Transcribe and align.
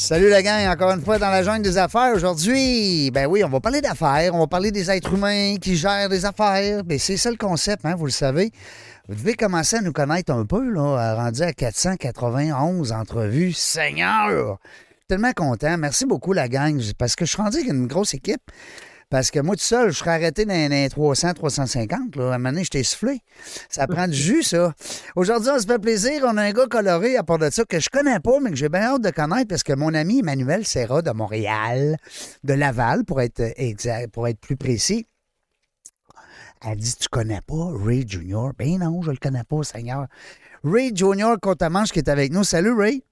Salut 0.00 0.28
la 0.28 0.44
gang, 0.44 0.64
encore 0.68 0.92
une 0.92 1.02
fois 1.02 1.18
dans 1.18 1.28
la 1.28 1.42
jungle 1.42 1.62
des 1.62 1.76
affaires 1.76 2.14
aujourd'hui. 2.14 3.10
Ben 3.10 3.26
oui, 3.26 3.42
on 3.42 3.48
va 3.48 3.58
parler 3.58 3.80
d'affaires, 3.80 4.32
on 4.32 4.38
va 4.38 4.46
parler 4.46 4.70
des 4.70 4.92
êtres 4.92 5.14
humains 5.14 5.56
qui 5.60 5.74
gèrent 5.74 6.08
des 6.08 6.24
affaires. 6.24 6.84
Ben 6.84 7.00
c'est 7.00 7.16
ça 7.16 7.32
le 7.32 7.36
concept, 7.36 7.84
hein, 7.84 7.96
vous 7.96 8.06
le 8.06 8.12
savez. 8.12 8.52
Vous 9.08 9.16
devez 9.16 9.34
commencer 9.34 9.74
à 9.74 9.80
nous 9.80 9.90
connaître 9.90 10.32
un 10.32 10.46
peu, 10.46 10.70
là, 10.70 11.16
rendu 11.16 11.42
à 11.42 11.52
491 11.52 12.92
entrevues. 12.92 13.52
Seigneur! 13.52 14.58
Tellement 15.08 15.32
content. 15.32 15.76
Merci 15.76 16.06
beaucoup 16.06 16.32
la 16.32 16.46
gang, 16.48 16.80
parce 16.96 17.16
que 17.16 17.24
je 17.24 17.32
suis 17.32 17.42
rendu 17.42 17.56
avec 17.56 17.68
une 17.68 17.88
grosse 17.88 18.14
équipe. 18.14 18.52
Parce 19.10 19.30
que 19.30 19.40
moi, 19.40 19.56
tout 19.56 19.62
seul, 19.62 19.90
je 19.90 19.98
serais 19.98 20.10
arrêté 20.10 20.44
dans 20.44 20.70
les 20.70 20.88
300, 20.90 21.32
350. 21.32 22.16
Là. 22.16 22.24
À 22.24 22.34
un 22.34 22.38
moment 22.38 22.50
donné, 22.50 22.64
je 22.64 22.70
t'ai 22.70 22.82
soufflé. 22.82 23.20
Ça 23.70 23.86
prend 23.86 24.06
du 24.06 24.16
jus, 24.16 24.42
ça. 24.42 24.74
Aujourd'hui, 25.16 25.50
on 25.50 25.58
se 25.58 25.66
fait 25.66 25.78
plaisir. 25.78 26.24
On 26.26 26.36
a 26.36 26.42
un 26.42 26.52
gars 26.52 26.66
coloré 26.66 27.16
à 27.16 27.22
part 27.22 27.38
de 27.38 27.48
ça 27.48 27.64
que 27.64 27.80
je 27.80 27.88
connais 27.88 28.20
pas, 28.20 28.38
mais 28.40 28.50
que 28.50 28.56
j'ai 28.56 28.68
bien 28.68 28.82
hâte 28.82 29.02
de 29.02 29.10
connaître 29.10 29.48
parce 29.48 29.62
que 29.62 29.72
mon 29.72 29.94
ami 29.94 30.18
Emmanuel 30.18 30.66
Serra 30.66 31.00
de 31.00 31.10
Montréal, 31.10 31.96
de 32.44 32.52
Laval, 32.52 33.04
pour 33.04 33.22
être, 33.22 33.42
exact, 33.56 34.12
pour 34.12 34.28
être 34.28 34.40
plus 34.40 34.56
précis, 34.56 35.06
elle 36.66 36.76
dit 36.76 36.94
Tu 36.96 37.08
connais 37.08 37.40
pas 37.40 37.72
Ray 37.82 38.04
Junior? 38.06 38.52
Ben 38.58 38.78
non, 38.78 39.00
je 39.00 39.10
le 39.10 39.16
connais 39.16 39.44
pas, 39.44 39.62
Seigneur. 39.62 40.06
Ray 40.64 40.94
Junior 40.94 41.38
Contamanche 41.40 41.92
qui 41.92 42.00
est 42.00 42.10
avec 42.10 42.30
nous. 42.30 42.44
Salut, 42.44 42.72
Ray. 42.72 43.02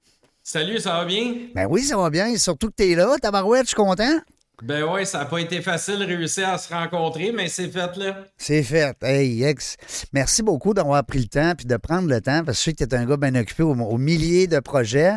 Salut, 0.42 0.78
ça 0.78 0.92
va 0.92 1.04
bien? 1.06 1.34
Ben 1.54 1.66
oui, 1.70 1.82
ça 1.82 1.96
va 1.96 2.10
bien. 2.10 2.36
Surtout 2.36 2.68
que 2.68 2.74
t'es 2.74 2.94
là, 2.94 3.16
tabarouette, 3.20 3.62
je 3.62 3.68
suis 3.68 3.76
content. 3.76 4.20
Ben 4.62 4.84
oui, 4.84 5.04
ça 5.04 5.18
n'a 5.18 5.24
pas 5.26 5.38
été 5.38 5.60
facile 5.60 5.98
de 5.98 6.06
réussir 6.06 6.48
à 6.48 6.56
se 6.56 6.72
rencontrer, 6.72 7.30
mais 7.30 7.48
c'est 7.48 7.68
fait 7.68 7.94
là. 7.98 8.24
C'est 8.38 8.62
fait. 8.62 8.96
Hey, 9.02 9.44
ex. 9.44 9.76
Merci 10.14 10.42
beaucoup 10.42 10.72
d'avoir 10.72 11.04
pris 11.04 11.18
le 11.18 11.26
temps 11.26 11.52
puis 11.54 11.66
de 11.66 11.76
prendre 11.76 12.08
le 12.08 12.22
temps 12.22 12.42
parce 12.42 12.56
que 12.58 12.60
je 12.60 12.64
sais 12.64 12.72
que 12.72 12.84
tu 12.84 12.94
es 12.94 12.98
un 12.98 13.04
gars 13.04 13.18
bien 13.18 13.34
occupé 13.34 13.62
au, 13.64 13.98
milliers 13.98 14.46
de 14.46 14.58
projets. 14.60 15.12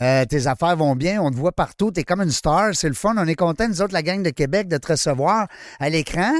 Euh, 0.00 0.24
tes 0.26 0.46
affaires 0.46 0.76
vont 0.76 0.94
bien, 0.94 1.20
on 1.20 1.32
te 1.32 1.36
voit 1.36 1.50
partout, 1.50 1.90
tu 1.90 2.00
es 2.00 2.04
comme 2.04 2.20
une 2.22 2.30
star, 2.30 2.74
c'est 2.74 2.86
le 2.88 2.94
fun. 2.94 3.14
On 3.18 3.26
est 3.26 3.34
content, 3.34 3.66
nous 3.68 3.82
autres, 3.82 3.92
la 3.92 4.02
gang 4.02 4.22
de 4.22 4.30
Québec, 4.30 4.68
de 4.68 4.76
te 4.76 4.92
recevoir 4.92 5.48
à 5.80 5.88
l'écran. 5.88 6.32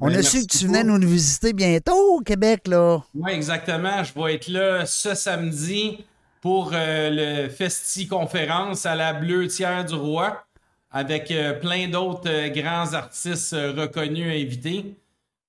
On 0.00 0.08
Ben, 0.08 0.16
a 0.18 0.22
su 0.22 0.42
que 0.42 0.46
tu 0.58 0.66
venais 0.66 0.84
beaucoup. 0.84 0.98
nous 0.98 1.08
visiter 1.08 1.54
bientôt 1.54 2.16
au 2.18 2.20
Québec, 2.20 2.68
là. 2.68 2.98
Oui, 3.14 3.30
exactement. 3.32 4.04
Je 4.04 4.12
vais 4.20 4.34
être 4.34 4.48
là 4.48 4.84
ce 4.84 5.14
samedi 5.14 6.04
pour 6.42 6.72
euh, 6.74 7.08
le 7.44 7.48
Festi 7.48 8.06
Conférence 8.06 8.84
à 8.84 8.94
la 8.94 9.14
Bleutière 9.14 9.84
du 9.86 9.94
Roi 9.94 10.44
avec 10.90 11.30
euh, 11.30 11.52
plein 11.54 11.88
d'autres 11.88 12.28
euh, 12.28 12.48
grands 12.48 12.92
artistes 12.94 13.52
euh, 13.52 13.72
reconnus 13.72 14.26
invités. 14.26 14.96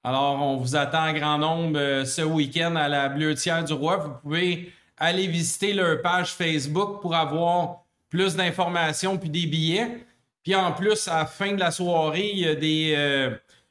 Alors, 0.04 0.42
on 0.42 0.58
vous 0.58 0.76
attend 0.76 1.10
en 1.10 1.14
grand 1.14 1.38
nombre 1.38 2.04
ce 2.06 2.22
week-end 2.22 2.76
à 2.76 2.88
la 2.88 3.10
Bleutière 3.10 3.64
du 3.64 3.74
Roi. 3.74 3.98
Vous 3.98 4.14
pouvez 4.22 4.72
aller 4.98 5.28
visiter 5.28 5.74
leur 5.74 6.02
page 6.02 6.34
Facebook 6.34 7.02
pour 7.02 7.16
avoir 7.16 7.84
plus 8.10 8.36
d'informations 8.36 9.18
puis 9.18 9.30
des 9.30 9.46
billets. 9.46 10.06
Puis 10.44 10.56
en 10.56 10.72
plus, 10.72 11.08
à 11.08 11.20
la 11.20 11.26
fin 11.28 11.54
de 11.54 11.60
la 11.60 11.70
soirée, 11.70 12.32
il 12.34 12.40
y 12.40 12.48
a 12.48 12.56
des 12.56 13.30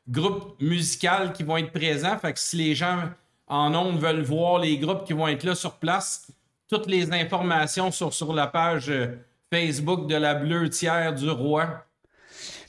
groupes 0.09 0.55
musicaux 0.61 1.33
qui 1.35 1.43
vont 1.43 1.57
être 1.57 1.73
présents. 1.73 2.17
Fait 2.17 2.33
que 2.33 2.39
si 2.39 2.57
les 2.57 2.77
gens 2.77 3.11
en 3.49 3.75
ondes 3.75 3.99
veulent 3.99 4.23
voir 4.23 4.61
les 4.61 4.79
groupes 4.79 5.05
qui 5.05 5.13
vont 5.13 5.27
être 5.27 5.43
là 5.43 5.57
sur 5.57 5.79
place, 5.79 6.31
toutes 6.69 6.87
les 6.87 7.13
informations 7.13 7.91
sont 7.91 8.13
sur 8.13 8.33
la 8.33 8.47
page 8.47 8.93
Facebook 9.61 10.09
de 10.09 10.15
la 10.15 10.35
Bleutière 10.37 11.13
du 11.15 11.29
Roi. 11.29 11.85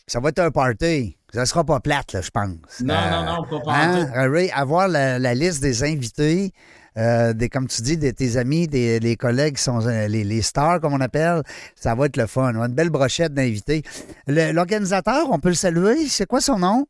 Ça 0.07 0.19
va 0.19 0.29
être 0.29 0.39
un 0.39 0.49
party. 0.51 1.15
Ça 1.31 1.45
sera 1.45 1.63
pas 1.63 1.79
plate, 1.79 2.13
là, 2.13 2.21
je 2.21 2.29
pense. 2.31 2.81
Non, 2.81 2.95
Euh, 2.95 3.11
non, 3.11 3.25
non, 3.25 3.43
pas 3.43 3.59
pantoute. 3.59 4.09
Hein, 4.13 4.29
Ray, 4.31 4.49
avoir 4.51 4.87
la, 4.87 5.19
la 5.19 5.33
liste 5.35 5.61
des 5.61 5.83
invités, 5.83 6.51
euh, 6.97 7.33
des, 7.33 7.47
comme 7.49 7.67
tu 7.67 7.81
dis, 7.83 7.97
de 7.97 8.09
tes 8.09 8.35
amis, 8.35 8.67
des 8.67 8.99
les 8.99 9.15
collègues 9.15 9.55
qui 9.57 9.63
sont 9.63 9.85
euh, 9.87 10.07
les, 10.07 10.23
les 10.23 10.41
stars, 10.41 10.81
comme 10.81 10.93
on 10.93 10.99
appelle, 11.01 11.43
ça 11.75 11.93
va 11.95 12.07
être 12.07 12.17
le 12.17 12.25
fun. 12.27 12.51
On 12.55 12.61
a 12.63 12.65
une 12.65 12.73
belle 12.73 12.89
brochette 12.89 13.33
d'invités. 13.33 13.83
L'organisateur, 14.27 15.29
on 15.29 15.39
peut 15.39 15.49
le 15.49 15.55
saluer. 15.55 16.07
C'est 16.07 16.25
quoi 16.25 16.41
son 16.41 16.57
nom? 16.59 16.87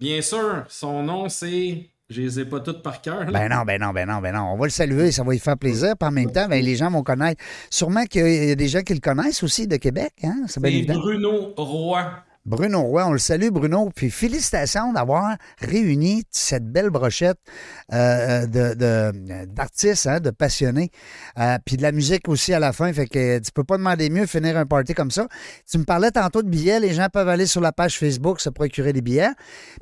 Bien 0.00 0.20
sûr, 0.20 0.64
son 0.68 1.02
nom 1.04 1.28
c'est. 1.28 1.88
Je 2.10 2.22
les 2.22 2.40
ai 2.40 2.44
pas 2.46 2.60
toutes 2.60 2.82
par 2.82 3.02
cœur. 3.02 3.26
Ben 3.30 3.50
non, 3.50 3.64
ben 3.66 3.78
non, 3.80 3.90
ben 3.92 4.08
non, 4.08 4.20
ben 4.20 4.34
non. 4.34 4.52
On 4.54 4.56
va 4.56 4.64
le 4.64 4.70
saluer, 4.70 5.12
ça 5.12 5.22
va 5.22 5.32
lui 5.32 5.38
faire 5.38 5.58
plaisir. 5.58 5.94
Puis 5.98 6.08
en 6.08 6.10
même 6.12 6.32
temps, 6.32 6.48
ben, 6.48 6.64
les 6.64 6.74
gens 6.74 6.90
vont 6.90 7.02
connaître. 7.02 7.42
Sûrement 7.68 8.04
qu'il 8.04 8.26
y 8.48 8.50
a 8.50 8.54
des 8.54 8.68
gens 8.68 8.80
qui 8.80 8.94
le 8.94 9.00
connaissent 9.00 9.42
aussi 9.42 9.66
de 9.66 9.76
Québec. 9.76 10.12
Hein? 10.24 10.44
C'est 10.46 10.58
bien 10.62 10.70
c'est 10.70 10.76
évident. 10.78 10.94
Bruno 11.00 11.52
Roy. 11.56 12.02
Bruno 12.46 12.80
Roy, 12.80 13.06
on 13.06 13.12
le 13.12 13.18
salue, 13.18 13.48
Bruno. 13.50 13.90
Puis 13.94 14.10
félicitations 14.10 14.90
d'avoir 14.94 15.36
réuni 15.60 16.24
cette 16.30 16.64
belle 16.72 16.88
brochette 16.88 17.36
euh, 17.92 18.46
de- 18.46 18.72
de- 18.72 19.44
d'artistes, 19.44 20.06
hein, 20.06 20.18
de 20.18 20.30
passionnés. 20.30 20.90
Euh, 21.38 21.58
puis 21.66 21.76
de 21.76 21.82
la 21.82 21.92
musique 21.92 22.26
aussi 22.26 22.54
à 22.54 22.58
la 22.58 22.72
fin. 22.72 22.90
Fait 22.94 23.06
que 23.06 23.38
tu 23.38 23.52
peux 23.52 23.64
pas 23.64 23.76
demander 23.76 24.08
mieux 24.08 24.24
finir 24.24 24.56
un 24.56 24.64
party 24.64 24.94
comme 24.94 25.10
ça. 25.10 25.28
Tu 25.70 25.76
me 25.76 25.84
parlais 25.84 26.10
tantôt 26.10 26.40
de 26.42 26.48
billets. 26.48 26.80
Les 26.80 26.94
gens 26.94 27.08
peuvent 27.12 27.28
aller 27.28 27.44
sur 27.44 27.60
la 27.60 27.72
page 27.72 27.98
Facebook 27.98 28.40
se 28.40 28.48
procurer 28.48 28.94
des 28.94 29.02
billets. 29.02 29.28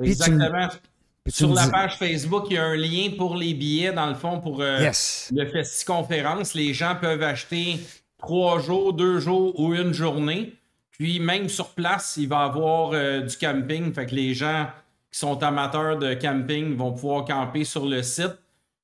Exactement. 0.02 0.48
puis 0.68 0.78
tu 0.82 0.82
Sur 1.28 1.52
la 1.54 1.64
dis- 1.64 1.70
page 1.70 1.96
Facebook, 1.98 2.46
il 2.50 2.54
y 2.54 2.58
a 2.58 2.64
un 2.64 2.76
lien 2.76 3.10
pour 3.16 3.36
les 3.36 3.54
billets, 3.54 3.92
dans 3.92 4.06
le 4.06 4.14
fond, 4.14 4.40
pour 4.40 4.60
euh, 4.60 4.80
Yes. 4.80 5.30
le 5.34 5.46
Festi 5.46 5.84
Conférence. 5.84 6.54
Les 6.54 6.72
gens 6.74 6.94
peuvent 7.00 7.22
acheter 7.22 7.78
trois 8.18 8.60
jours, 8.60 8.92
deux 8.92 9.18
jours 9.20 9.58
ou 9.58 9.74
une 9.74 9.92
journée. 9.92 10.52
Puis 10.92 11.20
même 11.20 11.48
sur 11.48 11.70
place, 11.70 12.14
il 12.16 12.28
va 12.28 12.42
y 12.42 12.48
avoir 12.48 12.90
euh, 12.92 13.20
du 13.20 13.36
camping. 13.36 13.92
Fait 13.92 14.06
que 14.06 14.14
les 14.14 14.34
gens 14.34 14.68
qui 15.12 15.18
sont 15.18 15.42
amateurs 15.42 15.98
de 15.98 16.14
camping 16.14 16.74
vont 16.76 16.92
pouvoir 16.92 17.24
camper 17.24 17.64
sur 17.64 17.86
le 17.86 18.02
site. 18.02 18.36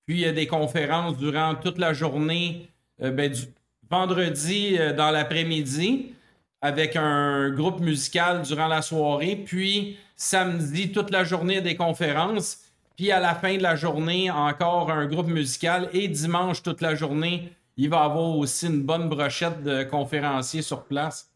Puis 0.06 0.16
il 0.16 0.20
y 0.20 0.26
a 0.26 0.32
des 0.32 0.46
conférences 0.46 1.16
durant 1.16 1.54
toute 1.54 1.78
la 1.78 1.92
journée, 1.94 2.68
euh, 3.02 3.10
ben, 3.10 3.30
du 3.32 3.42
vendredi 3.90 4.76
euh, 4.78 4.92
dans 4.92 5.10
l'après-midi, 5.10 6.12
avec 6.60 6.96
un 6.96 7.50
groupe 7.50 7.80
musical 7.80 8.42
durant 8.42 8.66
la 8.68 8.82
soirée. 8.82 9.36
Puis 9.36 9.96
samedi, 10.22 10.92
toute 10.92 11.10
la 11.10 11.24
journée, 11.24 11.60
des 11.60 11.74
conférences. 11.76 12.58
Puis 12.96 13.10
à 13.10 13.18
la 13.18 13.34
fin 13.34 13.56
de 13.56 13.62
la 13.62 13.74
journée, 13.74 14.30
encore 14.30 14.90
un 14.90 15.06
groupe 15.06 15.26
musical. 15.26 15.88
Et 15.92 16.08
dimanche, 16.08 16.62
toute 16.62 16.80
la 16.80 16.94
journée, 16.94 17.52
il 17.76 17.88
va 17.90 18.02
y 18.02 18.04
avoir 18.04 18.36
aussi 18.36 18.66
une 18.66 18.82
bonne 18.82 19.08
brochette 19.08 19.62
de 19.62 19.82
conférenciers 19.82 20.62
sur 20.62 20.84
place. 20.84 21.28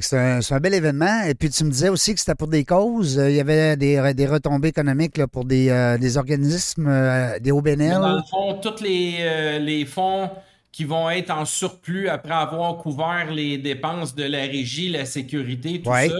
C'est 0.00 0.16
un, 0.16 0.60
bel 0.60 0.74
événement. 0.74 1.22
Et 1.28 1.34
puis, 1.34 1.48
tu 1.50 1.62
me 1.64 1.70
disais 1.70 1.90
aussi 1.90 2.14
que 2.14 2.20
c'était 2.20 2.34
pour 2.34 2.48
des 2.48 2.64
causes. 2.64 3.18
Euh, 3.18 3.30
Il 3.30 3.36
y 3.36 3.40
avait 3.40 3.76
des, 3.76 4.14
des 4.14 4.26
retombées 4.26 4.68
économiques 4.68 5.16
là, 5.16 5.28
pour 5.28 5.44
des, 5.44 5.68
euh, 5.68 5.96
des 5.98 6.16
organismes, 6.16 6.88
euh, 6.88 7.38
des 7.38 7.52
OBNL. 7.52 8.00
Dans 8.00 8.16
le 8.16 8.22
fond, 8.22 8.54
tous 8.60 8.82
les, 8.82 9.18
euh, 9.20 9.58
les 9.60 9.84
fonds 9.84 10.30
qui 10.72 10.84
vont 10.84 11.08
être 11.08 11.30
en 11.30 11.44
surplus 11.44 12.08
après 12.08 12.34
avoir 12.34 12.76
couvert 12.78 13.30
les 13.30 13.58
dépenses 13.58 14.14
de 14.14 14.24
la 14.24 14.40
régie, 14.40 14.88
la 14.88 15.04
sécurité, 15.04 15.80
tout 15.82 15.90
Ouais. 15.90 16.08
ça, 16.08 16.16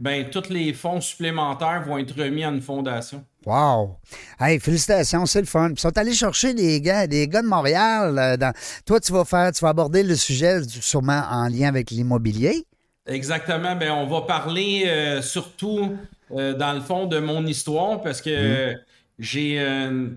ben, 0.00 0.30
tous 0.30 0.48
les 0.48 0.72
fonds 0.72 1.00
supplémentaires 1.00 1.84
vont 1.86 1.98
être 1.98 2.18
remis 2.18 2.42
à 2.42 2.48
une 2.48 2.62
fondation. 2.62 3.22
Wow! 3.44 3.98
Hey, 4.38 4.58
félicitations, 4.58 5.26
c'est 5.26 5.40
le 5.40 5.46
fun. 5.46 5.66
Puis 5.66 5.74
Ils 5.76 5.80
sont 5.80 5.98
allés 5.98 6.14
chercher 6.14 6.54
des 6.54 6.80
gars, 6.80 7.06
des 7.06 7.28
gars 7.28 7.42
de 7.42 7.46
Montréal. 7.46 8.18
euh, 8.18 8.36
dans... 8.38 8.54
Toi, 8.86 8.98
tu 8.98 9.12
vas 9.12 9.26
faire, 9.26 9.52
tu 9.52 9.60
vas 9.60 9.68
aborder 9.68 10.02
le 10.02 10.16
sujet 10.16 10.62
sûrement 10.68 11.22
en 11.30 11.48
lien 11.48 11.68
avec 11.68 11.90
l'immobilier. 11.90 12.64
Exactement. 13.06 13.76
Ben, 13.76 13.92
on 13.92 14.06
va 14.06 14.22
parler 14.22 14.84
euh, 14.86 15.20
surtout, 15.20 15.96
euh, 16.32 16.54
dans 16.54 16.72
le 16.72 16.80
fond, 16.80 17.06
de 17.06 17.18
mon 17.18 17.46
histoire 17.46 18.00
parce 18.00 18.22
que 18.22 18.74
j'ai 19.18 19.62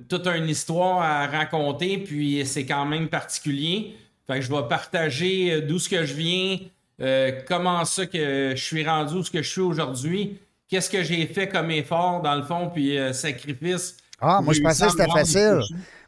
toute 0.08 0.28
une 0.28 0.48
histoire 0.48 1.02
à 1.02 1.28
raconter, 1.28 1.98
puis 1.98 2.46
c'est 2.46 2.66
quand 2.66 2.86
même 2.86 3.10
particulier. 3.10 3.98
Fait 4.28 4.36
que 4.36 4.42
je 4.42 4.50
vais 4.50 4.66
partager 4.70 5.62
d'où 5.62 5.78
ce 5.78 5.90
que 5.90 6.06
je 6.06 6.14
viens, 6.14 6.58
euh, 7.02 7.32
comment 7.48 7.84
ça 7.86 8.06
que 8.06 8.54
je 8.56 8.62
suis 8.64 8.86
rendu 8.88 9.16
où 9.16 9.24
ce 9.24 9.32
que 9.32 9.42
je 9.42 9.50
suis 9.50 9.62
aujourd'hui, 9.62 10.40
qu'est-ce 10.68 10.90
que 10.90 11.04
j'ai 11.04 11.26
fait 11.28 11.48
comme 11.48 11.72
effort, 11.72 12.22
dans 12.22 12.36
le 12.36 12.44
fond, 12.44 12.70
puis 12.74 12.98
euh, 12.98 13.14
sacrifice? 13.14 13.98
Ah, 14.22 14.40
moi, 14.42 14.54
je 14.54 14.62
pensais 14.62 14.86
que 14.86 14.92
c'était 14.92 15.12
facile. 15.12 15.60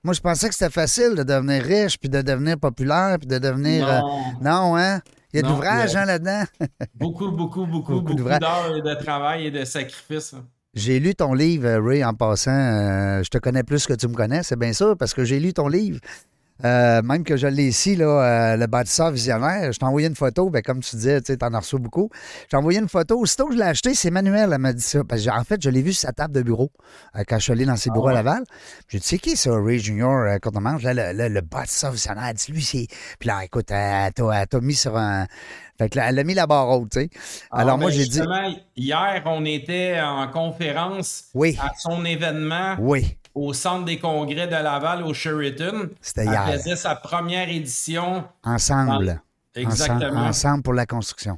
Moi, 0.03 0.13
je 0.13 0.21
pensais 0.21 0.47
que 0.47 0.53
c'était 0.55 0.71
facile 0.71 1.15
de 1.15 1.23
devenir 1.23 1.63
riche, 1.63 1.97
puis 1.97 2.09
de 2.09 2.21
devenir 2.21 2.57
populaire, 2.59 3.17
puis 3.19 3.27
de 3.27 3.37
devenir. 3.39 3.87
euh, 3.89 3.99
Non. 4.41 4.75
Hein? 4.77 5.01
Il 5.33 5.37
y 5.37 5.39
a 5.39 5.41
de 5.41 5.47
Non, 5.47 5.53
l'ouvrage 5.55 5.93
mais- 5.95 5.99
hein, 5.99 6.05
là-dedans? 6.05 6.43
Beaucoup, 6.95 7.29
beaucoup, 7.31 7.65
beaucoup, 7.65 7.93
Beaucoup 7.95 8.13
beaucoup, 8.13 8.29
d'heures 8.29 8.81
de 8.81 9.03
travail 9.03 9.47
et 9.47 9.51
de 9.51 9.65
sacrifice. 9.65 10.33
hein. 10.33 10.45
J'ai 10.75 10.99
lu 10.99 11.13
ton 11.15 11.33
livre, 11.33 11.69
Ray, 11.85 12.03
en 12.05 12.13
passant. 12.13 12.51
Euh, 12.51 13.23
je 13.23 13.29
te 13.29 13.37
connais 13.37 13.63
plus 13.63 13.85
que 13.85 13.93
tu 13.93 14.07
me 14.07 14.13
connais, 14.13 14.43
c'est 14.43 14.57
bien 14.59 14.71
sûr, 14.73 14.95
parce 14.97 15.13
que 15.13 15.25
j'ai 15.25 15.39
lu 15.39 15.51
ton 15.53 15.67
livre. 15.67 15.99
Euh, 16.63 17.01
même 17.01 17.25
que 17.25 17.35
je 17.35 17.47
l'ai 17.47 17.67
ici, 17.67 17.97
là, 17.97 18.05
euh, 18.53 18.55
le 18.57 18.65
bâtisseur 18.67 19.11
visionnaire. 19.11 19.73
Je 19.73 19.77
t'ai 19.77 19.85
envoyé 19.85 20.07
une 20.07 20.15
photo, 20.15 20.49
ben, 20.49 20.61
comme 20.61 20.79
tu 20.79 20.95
disais, 20.95 21.19
tu 21.21 21.35
en 21.41 21.53
as 21.53 21.59
reçu 21.59 21.77
beaucoup. 21.77 22.09
J'ai 22.49 22.55
envoyé 22.55 22.79
une 22.79 22.87
photo. 22.87 23.19
Aussitôt 23.19 23.47
que 23.47 23.53
je 23.53 23.57
l'ai 23.57 23.65
acheté, 23.65 23.93
c'est 23.93 24.09
Manuel, 24.09 24.51
elle 24.53 24.57
m'a 24.59 24.71
dit 24.71 24.81
ça. 24.81 25.03
Parce 25.03 25.25
que, 25.25 25.29
en 25.29 25.43
fait, 25.43 25.61
je 25.61 25.69
l'ai 25.69 25.81
vu 25.81 25.91
sur 25.91 26.07
sa 26.07 26.13
table 26.13 26.33
de 26.33 26.41
bureau 26.43 26.71
euh, 27.17 27.23
quand 27.27 27.37
je 27.39 27.43
suis 27.43 27.51
allé 27.51 27.65
dans 27.65 27.75
ses 27.75 27.89
bureaux 27.89 28.07
à 28.07 28.13
Laval. 28.13 28.43
J'ai 28.87 28.99
dit, 28.99 29.05
c'est 29.05 29.17
qui 29.17 29.35
ça, 29.35 29.51
Ray 29.53 29.79
Junior, 29.79 30.37
quand 30.41 30.55
on 30.55 30.61
mange? 30.61 30.83
Là, 30.83 30.93
le, 30.93 31.17
le, 31.17 31.27
le 31.27 31.41
bâtisseur 31.41 31.91
visionnaire, 31.91 32.25
elle 32.29 32.35
dit, 32.35 32.51
lui, 32.53 32.61
c'est. 32.63 32.87
Puis 33.19 33.27
là, 33.27 33.43
écoute, 33.43 33.69
elle, 33.71 34.13
t'a- 34.13 34.59
mis 34.61 34.75
sur 34.75 34.95
un. 34.95 35.27
Fait 35.77 35.89
que 35.89 35.97
là, 35.97 36.07
elle 36.07 36.19
a 36.19 36.23
mis 36.23 36.33
la 36.33 36.47
barre 36.47 36.69
haute, 36.69 36.89
tu 36.91 37.01
sais. 37.01 37.09
Alors, 37.51 37.73
Ah, 37.73 37.77
moi, 37.77 37.89
ben, 37.91 37.97
j'ai 37.97 38.05
dit. 38.05 38.21
Hier, 38.77 39.21
on 39.25 39.43
était 39.43 39.99
en 40.01 40.25
conférence 40.29 41.25
Oui. 41.33 41.57
à 41.61 41.71
son 41.77 42.05
événement 42.05 42.77
Oui, 42.79 43.17
au 43.35 43.53
Centre 43.53 43.85
des 43.85 43.99
congrès 43.99 44.47
de 44.47 44.51
Laval, 44.53 45.03
au 45.03 45.13
Sheraton. 45.13 45.89
c'était 46.01 46.21
Elle 46.21 46.29
hier. 46.29 46.47
faisait 46.53 46.75
sa 46.77 46.95
première 46.95 47.49
édition. 47.49 48.23
Ensemble. 48.43 49.21
Exactement. 49.53 50.05
Ensemble, 50.05 50.17
ensemble 50.27 50.63
pour 50.63 50.73
la 50.73 50.85
construction. 50.85 51.37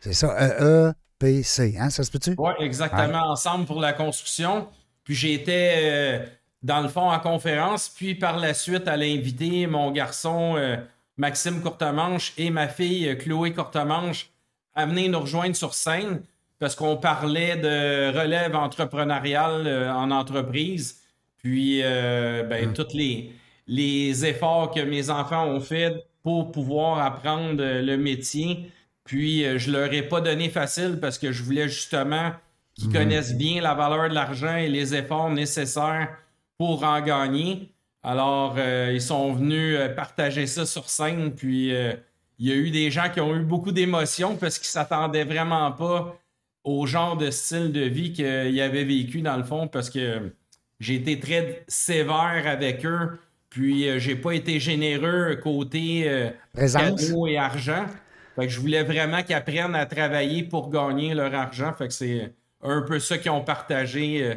C'est 0.00 0.12
ça, 0.12 0.34
E-E-P-C, 0.38 1.76
hein, 1.78 1.90
ça 1.90 2.02
se 2.02 2.10
peut-tu? 2.10 2.34
Oui, 2.36 2.52
exactement, 2.60 3.30
ensemble 3.30 3.66
pour 3.66 3.80
la 3.80 3.92
construction. 3.92 4.68
Puis 5.04 5.14
j'étais, 5.14 5.74
euh, 6.22 6.26
dans 6.62 6.80
le 6.80 6.88
fond, 6.88 7.10
en 7.10 7.18
conférence. 7.20 7.88
Puis 7.88 8.14
par 8.14 8.38
la 8.38 8.52
suite, 8.54 8.84
elle 8.86 9.02
a 9.02 9.06
invité 9.06 9.66
mon 9.66 9.90
garçon 9.90 10.56
euh, 10.56 10.76
Maxime 11.16 11.60
Courtemanche 11.62 12.32
et 12.36 12.50
ma 12.50 12.68
fille 12.68 13.08
euh, 13.08 13.14
Chloé 13.14 13.52
Courtemanche 13.52 14.30
à 14.74 14.86
venir 14.86 15.10
nous 15.10 15.20
rejoindre 15.20 15.54
sur 15.54 15.74
scène 15.74 16.22
parce 16.62 16.76
qu'on 16.76 16.96
parlait 16.96 17.56
de 17.56 18.16
relève 18.16 18.54
entrepreneuriale 18.54 19.66
euh, 19.66 19.92
en 19.92 20.12
entreprise. 20.12 21.00
Puis, 21.38 21.80
euh, 21.82 22.44
ben, 22.44 22.72
tous 22.72 22.94
les, 22.94 23.32
les 23.66 24.24
efforts 24.24 24.70
que 24.70 24.78
mes 24.78 25.10
enfants 25.10 25.44
ont 25.44 25.58
fait 25.58 26.06
pour 26.22 26.52
pouvoir 26.52 27.00
apprendre 27.00 27.60
euh, 27.60 27.82
le 27.82 27.96
métier. 27.96 28.70
Puis, 29.02 29.44
euh, 29.44 29.58
je 29.58 29.72
leur 29.72 29.92
ai 29.92 30.02
pas 30.02 30.20
donné 30.20 30.50
facile 30.50 31.00
parce 31.00 31.18
que 31.18 31.32
je 31.32 31.42
voulais 31.42 31.68
justement 31.68 32.30
qu'ils 32.76 32.92
connaissent 32.92 33.36
bien 33.36 33.60
la 33.60 33.74
valeur 33.74 34.08
de 34.08 34.14
l'argent 34.14 34.54
et 34.54 34.68
les 34.68 34.94
efforts 34.94 35.30
nécessaires 35.30 36.10
pour 36.58 36.84
en 36.84 37.00
gagner. 37.00 37.72
Alors, 38.04 38.56
ils 38.58 39.02
sont 39.02 39.32
venus 39.32 39.76
partager 39.94 40.46
ça 40.46 40.64
sur 40.64 40.88
scène. 40.88 41.34
Puis, 41.34 41.68
il 41.68 42.48
y 42.48 42.50
a 42.50 42.54
eu 42.54 42.70
des 42.70 42.90
gens 42.90 43.10
qui 43.12 43.20
ont 43.20 43.34
eu 43.36 43.42
beaucoup 43.42 43.72
d'émotions 43.72 44.36
parce 44.36 44.58
qu'ils 44.58 44.68
s'attendaient 44.68 45.24
vraiment 45.24 45.70
pas 45.70 46.16
au 46.64 46.86
genre 46.86 47.16
de 47.16 47.30
style 47.30 47.72
de 47.72 47.82
vie 47.82 48.12
qu'ils 48.12 48.60
avaient 48.60 48.84
vécu 48.84 49.22
dans 49.22 49.36
le 49.36 49.44
fond 49.44 49.68
parce 49.68 49.90
que 49.90 50.32
j'ai 50.80 50.94
été 50.94 51.18
très 51.18 51.64
sévère 51.68 52.44
avec 52.46 52.84
eux. 52.84 53.18
Puis, 53.50 53.88
euh, 53.88 53.98
j'ai 53.98 54.16
pas 54.16 54.32
été 54.32 54.58
généreux 54.58 55.36
côté 55.42 56.04
euh, 56.08 56.30
cadeaux 56.54 57.26
et 57.26 57.36
argent. 57.36 57.86
Fait 58.34 58.46
que 58.46 58.52
je 58.52 58.60
voulais 58.60 58.82
vraiment 58.82 59.22
qu'ils 59.22 59.34
apprennent 59.34 59.74
à 59.74 59.84
travailler 59.84 60.42
pour 60.42 60.70
gagner 60.70 61.14
leur 61.14 61.34
argent. 61.34 61.72
Fait 61.74 61.88
que 61.88 61.92
c'est 61.92 62.32
un 62.62 62.82
peu 62.82 62.98
ça 62.98 63.18
qu'ils 63.18 63.30
ont 63.30 63.44
partagé 63.44 64.24
euh, 64.24 64.34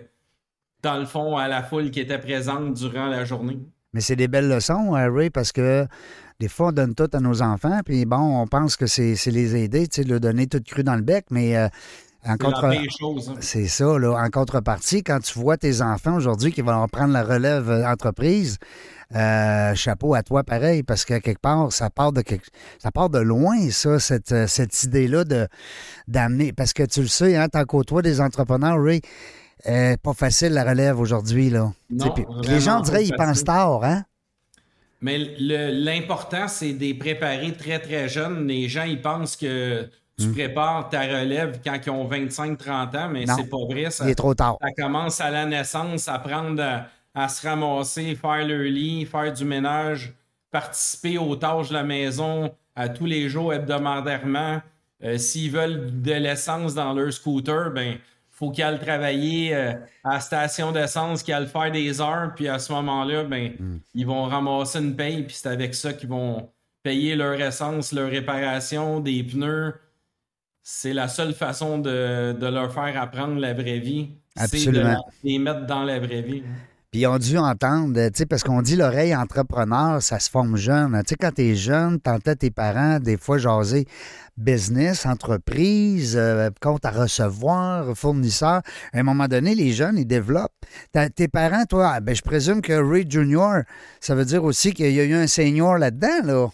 dans 0.81 0.98
le 0.98 1.06
fond 1.06 1.38
à 1.38 1.48
la 1.48 1.63
foule 1.63 1.92
qui 1.92 2.00
était 2.00 2.19
présente 2.19 2.74
durant 2.74 3.07
la 3.07 3.24
journée. 3.24 3.60
Mais 3.94 4.01
c'est 4.01 4.18
des 4.18 4.28
belles 4.28 4.50
leçons, 4.50 4.95
euh, 4.95 5.10
Ray, 5.10 5.30
parce 5.30 5.54
que 5.54 5.88
des 6.39 6.50
fois, 6.50 6.68
on 6.68 6.71
donne 6.74 6.95
tout 6.95 7.10
à 7.13 7.19
nos 7.21 7.42
enfants, 7.42 7.80
puis 7.86 8.06
bon, 8.06 8.42
on 8.42 8.45
pense 8.45 8.75
que 8.75 8.88
c'est 8.88 9.16
les 9.28 9.56
aider, 9.56 9.88
tu 9.88 9.95
sais, 9.95 10.04
de 10.04 10.10
leur 10.10 10.19
donner 10.19 10.48
tout 10.48 10.62
cru 10.66 10.83
dans 10.83 10.95
le 10.95 11.01
bec, 11.01 11.28
mais 11.31 11.56
euh, 11.56 11.69
contre... 12.38 12.66
hein. 12.66 13.36
C'est 13.39 13.68
ça, 13.68 14.00
là. 14.00 14.13
En 14.13 14.30
contrepartie, 14.30 15.04
quand 15.04 15.19
tu 15.19 15.38
vois 15.38 15.57
tes 15.57 15.81
enfants 15.81 16.16
aujourd'hui 16.16 16.51
qui 16.51 16.62
vont 16.62 16.88
prendre 16.88 17.13
la 17.13 17.24
relève 17.24 17.69
euh, 17.69 17.86
entreprise, 17.86 18.57
euh, 19.16 19.75
chapeau 19.75 20.16
à 20.16 20.24
toi 20.24 20.44
pareil, 20.44 20.81
parce 20.81 21.06
que 21.06 21.19
quelque 21.19 21.39
part, 21.39 21.72
ça 21.72 21.89
part 21.89 22.12
de 22.12 22.22
quelque... 22.22 22.48
ça 22.80 22.92
part 22.92 23.10
de 23.10 23.19
loin, 23.19 23.69
ça, 23.69 24.00
cette, 24.00 24.31
euh, 24.31 24.48
cette 24.48 24.83
idée-là 24.83 25.24
de 25.24 25.48
d'amener. 26.07 26.51
Parce 26.54 26.74
que 26.74 26.83
tu 26.83 27.01
le 27.01 27.07
sais, 27.07 27.36
hein, 27.36 27.48
tant 27.48 27.63
côtoies 27.66 28.01
des 28.01 28.19
entrepreneurs, 28.19 28.81
Ray, 28.81 29.01
euh, 29.68 29.95
pas 30.01 30.13
facile 30.13 30.54
la 30.54 30.63
relève 30.63 31.00
aujourd'hui, 31.00 31.50
là. 31.51 31.71
Non, 31.92 32.13
les 32.44 32.60
gens 32.60 32.81
diraient, 32.81 33.06
ils 33.06 33.16
pensent 33.16 33.44
tard, 33.44 33.83
hein? 33.83 34.04
Mais 35.01 35.19
l'important, 35.38 36.48
c'est 36.48 36.74
de 36.74 36.80
les 36.80 36.94
préparer 36.95 37.54
très, 37.54 37.78
très 37.78 38.10
jeunes. 38.10 38.48
Les 38.48 38.68
gens, 38.68 38.86
ils 38.86 39.01
pensent 39.01 39.36
que 39.36 39.88
tu 40.17 40.31
prépares 40.31 40.89
ta 40.89 41.01
relève 41.01 41.59
quand 41.63 41.77
ils 41.85 41.89
ont 41.89 42.07
25-30 42.07 42.97
ans, 42.97 43.09
mais 43.09 43.25
c'est 43.27 43.50
pas 43.50 43.57
vrai. 43.69 43.89
Ça, 43.91 44.06
Il 44.06 44.12
est 44.12 44.15
trop 44.15 44.33
tard. 44.33 44.57
ça 44.62 44.69
commence 44.71 45.19
à 45.19 45.29
la 45.29 45.45
naissance, 45.45 46.07
à 46.07 46.15
apprendre 46.15 46.62
à, 46.63 46.88
à 47.13 47.27
se 47.27 47.45
ramasser, 47.47 48.15
faire 48.15 48.45
leur 48.47 48.59
lit, 48.63 49.06
faire 49.06 49.31
du 49.33 49.44
ménage, 49.45 50.13
participer 50.51 51.17
aux 51.17 51.35
tâches 51.35 51.69
de 51.69 51.73
la 51.73 51.83
maison 51.83 52.53
à 52.75 52.88
tous 52.89 53.06
les 53.06 53.27
jours 53.29 53.53
hebdomadairement. 53.53 54.62
Euh, 55.03 55.17
S'ils 55.17 55.51
veulent 55.51 56.01
de 56.01 56.13
l'essence 56.13 56.73
dans 56.73 56.94
leur 56.94 57.11
scooter, 57.11 57.71
ben 57.71 57.97
faut 58.31 58.51
qu'ils 58.51 58.63
aillent 58.65 58.79
travailler 58.79 59.56
euh, 59.56 59.73
à 60.03 60.13
la 60.15 60.19
station 60.19 60.71
d'essence, 60.71 61.23
qu'ils 61.23 61.33
aillent 61.33 61.47
faire 61.47 61.71
des 61.71 62.01
heures, 62.01 62.31
puis 62.35 62.47
à 62.50 62.59
ce 62.59 62.71
moment-là, 62.73 63.23
ben 63.23 63.51
ils 63.94 64.06
vont 64.06 64.23
ramasser 64.23 64.79
une 64.79 64.95
paye, 64.95 65.23
puis 65.23 65.35
c'est 65.35 65.50
avec 65.50 65.73
ça 65.75 65.94
qu'ils 65.94 66.09
vont 66.09 66.50
payer 66.83 67.15
leur 67.15 67.33
essence, 67.39 67.91
leur 67.91 68.09
réparation, 68.09 69.00
des 69.00 69.23
pneus. 69.23 69.73
C'est 70.67 70.94
la 70.94 71.07
seule 71.07 71.35
façon 71.35 71.77
de, 71.77 72.33
de 72.33 72.47
leur 72.47 72.73
faire 72.73 73.00
apprendre 73.00 73.39
la 73.39 73.53
vraie 73.53 73.77
vie. 73.77 74.09
C'est 74.35 74.71
de 74.71 74.79
Absolument. 74.79 75.06
les 75.23 75.38
mettre 75.38 75.67
dans 75.67 75.83
la 75.83 76.00
vraie 76.00 76.23
vie. 76.23 76.41
Puis 76.89 77.01
ils 77.01 77.07
ont 77.07 77.19
dû 77.19 77.38
entendre, 77.38 77.94
tu 78.07 78.12
sais, 78.15 78.25
parce 78.25 78.44
qu'on 78.44 78.63
dit 78.63 78.75
l'oreille 78.75 79.15
entrepreneur, 79.15 80.01
ça 80.01 80.19
se 80.19 80.27
forme 80.27 80.57
jeune. 80.57 81.00
Tu 81.03 81.09
sais, 81.09 81.15
quand 81.17 81.35
t'es 81.35 81.53
jeune, 81.53 82.00
t'entends 82.00 82.33
tes 82.33 82.50
parents, 82.50 83.00
des 83.00 83.15
fois, 83.15 83.38
jaser 83.38 83.85
business, 84.38 85.06
entreprise, 85.06 86.17
euh, 86.17 86.50
compte 86.59 86.83
à 86.83 86.89
recevoir, 86.89 87.95
fournisseur. 87.95 88.63
À 88.91 88.97
un 88.97 89.03
moment 89.03 89.27
donné, 89.27 89.53
les 89.53 89.71
jeunes, 89.71 90.00
ils 90.00 90.07
développent. 90.07 90.51
Tes 91.15 91.27
parents, 91.27 91.65
toi, 91.65 91.91
ah, 91.94 92.00
ben, 92.00 92.15
je 92.15 92.23
présume 92.23 92.63
que 92.63 92.73
Ray 92.73 93.06
Junior, 93.07 93.61
ça 94.00 94.15
veut 94.15 94.25
dire 94.25 94.44
aussi 94.44 94.73
qu'il 94.73 94.91
y 94.91 95.00
a 95.00 95.03
eu 95.03 95.13
un 95.13 95.27
senior 95.27 95.77
là-dedans, 95.77 96.23
là. 96.23 96.47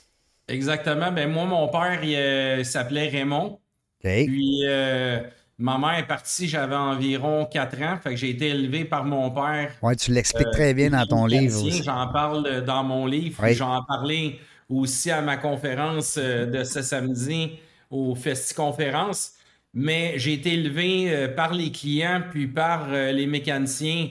Exactement. 0.49 1.13
Ben 1.13 1.31
moi, 1.31 1.45
mon 1.45 1.69
père, 1.69 2.03
il, 2.03 2.13
euh, 2.13 2.57
il 2.59 2.65
s'appelait 2.65 3.07
Raymond. 3.07 3.57
Puis 4.01 4.62
euh, 4.65 5.19
ma 5.57 5.77
mère 5.77 6.00
est 6.00 6.07
partie, 6.07 6.48
j'avais 6.48 6.75
environ 6.75 7.45
4 7.45 7.81
ans. 7.81 7.98
Fait 8.01 8.12
que 8.12 8.15
j'ai 8.15 8.30
été 8.30 8.50
élevé 8.50 8.86
par 8.86 9.06
mon 9.06 9.30
père. 9.31 9.71
Ouais, 9.81 9.95
tu 9.95 10.12
l'expliques 10.12 10.51
très 10.51 10.74
bien 10.74 10.89
dans 10.89 11.06
ton 11.06 11.25
livre. 11.25 11.69
J'en 11.83 12.07
parle 12.07 12.45
euh, 12.48 12.62
dans 12.62 12.83
mon 12.83 13.06
livre. 13.06 13.39
Oui. 13.44 13.53
J'en 13.53 13.83
parlais 13.83 14.39
aussi 14.69 15.12
à 15.12 15.21
ma 15.21 15.38
conférence 15.38 16.15
euh, 16.18 16.45
de 16.45 16.63
ce 16.63 16.81
samedi 16.81 17.51
au 17.89 18.15
Festi-Conférence. 18.15 19.33
Mais 19.74 20.13
j'ai 20.18 20.33
été 20.33 20.53
élevé 20.53 21.13
euh, 21.13 21.27
par 21.30 21.53
les 21.53 21.71
clients, 21.71 22.21
puis 22.30 22.48
par 22.48 22.88
euh, 22.92 23.12
les 23.12 23.25
mécaniciens, 23.25 24.10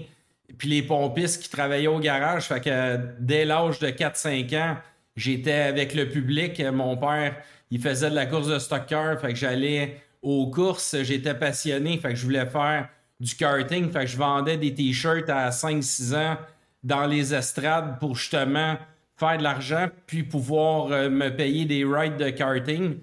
puis 0.56 0.68
les 0.68 0.82
pompistes 0.82 1.42
qui 1.42 1.50
travaillaient 1.50 1.86
au 1.86 1.98
garage. 1.98 2.44
Fait 2.44 2.60
que 2.60 2.70
euh, 2.70 2.98
dès 3.18 3.44
l'âge 3.44 3.78
de 3.78 3.88
4-5 3.88 4.58
ans, 4.58 4.76
j'étais 5.16 5.52
avec 5.52 5.94
le 5.94 6.08
public. 6.08 6.58
Euh, 6.60 6.72
Mon 6.72 6.96
père, 6.96 7.36
il 7.70 7.80
faisait 7.80 8.10
de 8.10 8.14
la 8.14 8.26
course 8.26 8.48
de 8.48 8.58
stocker. 8.58 9.14
Fait 9.20 9.32
que 9.32 9.38
j'allais 9.38 10.02
aux 10.22 10.50
courses. 10.50 10.96
J'étais 11.02 11.34
passionné. 11.34 11.98
Fait 11.98 12.10
que 12.10 12.16
je 12.16 12.24
voulais 12.24 12.46
faire 12.46 12.88
du 13.18 13.34
karting. 13.34 13.90
Fait 13.90 14.00
que 14.00 14.06
je 14.06 14.16
vendais 14.16 14.56
des 14.56 14.74
t-shirts 14.74 15.28
à 15.28 15.50
5-6 15.50 16.16
ans 16.16 16.36
dans 16.82 17.06
les 17.06 17.34
estrades 17.34 17.98
pour 17.98 18.16
justement 18.16 18.76
faire 19.16 19.38
de 19.38 19.42
l'argent 19.42 19.88
puis 20.06 20.22
pouvoir 20.22 20.92
euh, 20.92 21.10
me 21.10 21.28
payer 21.28 21.66
des 21.66 21.84
rides 21.84 22.16
de 22.16 22.30
karting. 22.30 22.96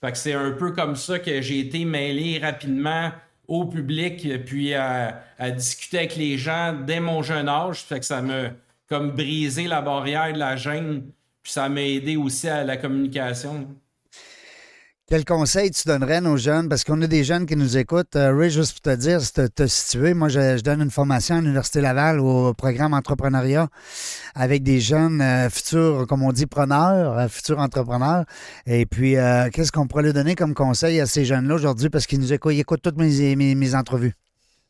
Fait 0.00 0.12
que 0.12 0.18
c'est 0.18 0.32
un 0.32 0.52
peu 0.52 0.72
comme 0.72 0.96
ça 0.96 1.18
que 1.18 1.42
j'ai 1.42 1.60
été 1.60 1.84
mêlé 1.84 2.38
rapidement 2.38 3.10
au 3.46 3.66
public 3.66 4.44
puis 4.44 4.74
à, 4.74 5.22
à 5.38 5.50
discuter 5.50 5.98
avec 5.98 6.16
les 6.16 6.38
gens 6.38 6.72
dès 6.86 7.00
mon 7.00 7.22
jeune 7.22 7.48
âge. 7.48 7.82
Fait 7.82 7.98
que 7.98 8.06
ça 8.06 8.22
m'a 8.22 8.50
comme 8.88 9.10
brisé 9.10 9.66
la 9.66 9.82
barrière 9.82 10.32
de 10.32 10.38
la 10.38 10.56
gêne 10.56 11.02
puis 11.42 11.52
ça 11.52 11.68
m'a 11.68 11.82
aidé 11.82 12.16
aussi 12.16 12.48
à 12.48 12.64
la 12.64 12.76
communication. 12.76 13.68
Quel 15.10 15.24
conseil 15.24 15.70
tu 15.70 15.88
donnerais 15.88 16.16
à 16.16 16.20
nos 16.20 16.36
jeunes? 16.36 16.68
Parce 16.68 16.84
qu'on 16.84 17.00
a 17.00 17.06
des 17.06 17.24
jeunes 17.24 17.46
qui 17.46 17.56
nous 17.56 17.78
écoutent. 17.78 18.14
Euh, 18.14 18.36
Ray, 18.36 18.50
juste 18.50 18.72
pour 18.72 18.92
te 18.92 18.94
dire, 18.94 19.22
si 19.22 19.32
te, 19.32 19.46
te 19.46 19.66
situer, 19.66 20.12
moi, 20.12 20.28
je, 20.28 20.60
donne 20.60 20.82
une 20.82 20.90
formation 20.90 21.36
à 21.36 21.40
l'Université 21.40 21.80
Laval 21.80 22.20
au 22.20 22.52
programme 22.52 22.92
entrepreneuriat 22.92 23.68
avec 24.34 24.62
des 24.62 24.80
jeunes 24.80 25.22
euh, 25.22 25.48
futurs, 25.48 26.06
comme 26.06 26.22
on 26.22 26.30
dit, 26.30 26.44
preneurs, 26.44 27.16
euh, 27.16 27.28
futurs 27.28 27.58
entrepreneurs. 27.58 28.26
Et 28.66 28.84
puis, 28.84 29.16
euh, 29.16 29.48
qu'est-ce 29.50 29.72
qu'on 29.72 29.86
pourrait 29.86 30.02
leur 30.02 30.12
donner 30.12 30.34
comme 30.34 30.52
conseil 30.52 31.00
à 31.00 31.06
ces 31.06 31.24
jeunes-là 31.24 31.54
aujourd'hui? 31.54 31.88
Parce 31.88 32.06
qu'ils 32.06 32.20
nous 32.20 32.34
écoutent, 32.34 32.52
ils 32.52 32.60
écoutent 32.60 32.82
toutes 32.82 32.98
mes, 32.98 33.34
mes, 33.34 33.54
mes 33.54 33.74
entrevues. 33.74 34.12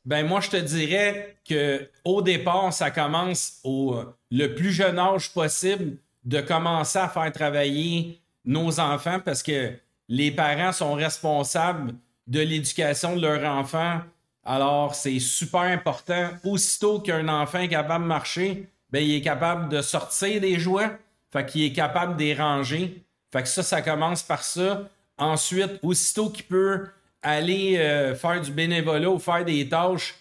Ben 0.05 0.25
moi, 0.25 0.39
je 0.41 0.51
te 0.51 0.57
dirais 0.57 1.35
que 1.49 1.91
au 2.05 2.23
départ, 2.23 2.73
ça 2.73 2.93
commence 2.93 3.55
au 3.65 3.97
le 4.31 4.55
plus 4.55 4.71
jeune 4.71 5.01
âge 5.01 5.33
possible 5.33 5.97
de 6.25 6.41
commencer 6.41 7.01
à 7.01 7.09
faire 7.09 7.33
travailler 7.33 8.21
nos 8.45 8.79
enfants 8.79 9.19
parce 9.19 9.43
que 9.43 9.73
les 10.09 10.31
parents 10.31 10.73
sont 10.73 10.95
responsables 10.95 11.95
de 12.27 12.41
l'éducation 12.41 13.17
de 13.17 13.23
leurs 13.23 13.45
enfants. 13.45 14.01
Alors, 14.45 14.95
c'est 14.95 15.19
super 15.19 15.63
important. 15.63 16.31
Aussitôt 16.45 17.01
qu'un 17.01 17.29
enfant 17.29 17.61
est 17.61 17.69
capable 17.69 18.05
de 18.05 18.09
marcher, 18.09 18.69
ben, 18.91 19.03
il 19.03 19.15
est 19.15 19.21
capable 19.21 19.69
de 19.69 19.83
sortir 19.83 20.41
des 20.41 20.59
jouets. 20.59 20.91
Fait 21.31 21.45
qu'il 21.45 21.63
est 21.63 21.73
capable 21.73 22.17
de 22.17 22.23
les 22.23 22.35
ranger. 22.35 23.03
Fait 23.33 23.43
que 23.43 23.49
ça, 23.49 23.63
ça 23.63 23.83
commence 23.83 24.23
par 24.23 24.43
ça. 24.43 24.89
Ensuite, 25.19 25.79
aussitôt 25.83 26.31
qu'il 26.31 26.45
peut 26.45 26.87
aller 27.23 27.77
euh, 27.77 28.15
faire 28.15 28.41
du 28.41 28.51
bénévolat 28.51 29.11
ou 29.11 29.19
faire 29.19 29.45
des 29.45 29.69
tâches, 29.69 30.15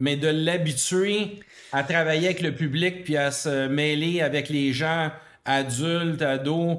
mais 0.00 0.16
de 0.16 0.28
l'habituer 0.28 1.40
à 1.72 1.82
travailler 1.84 2.26
avec 2.26 2.42
le 2.42 2.54
public 2.54 3.04
puis 3.04 3.16
à 3.16 3.30
se 3.30 3.68
mêler 3.68 4.20
avec 4.20 4.48
les 4.48 4.72
gens 4.72 5.10
adultes, 5.44 6.20
ados, 6.20 6.78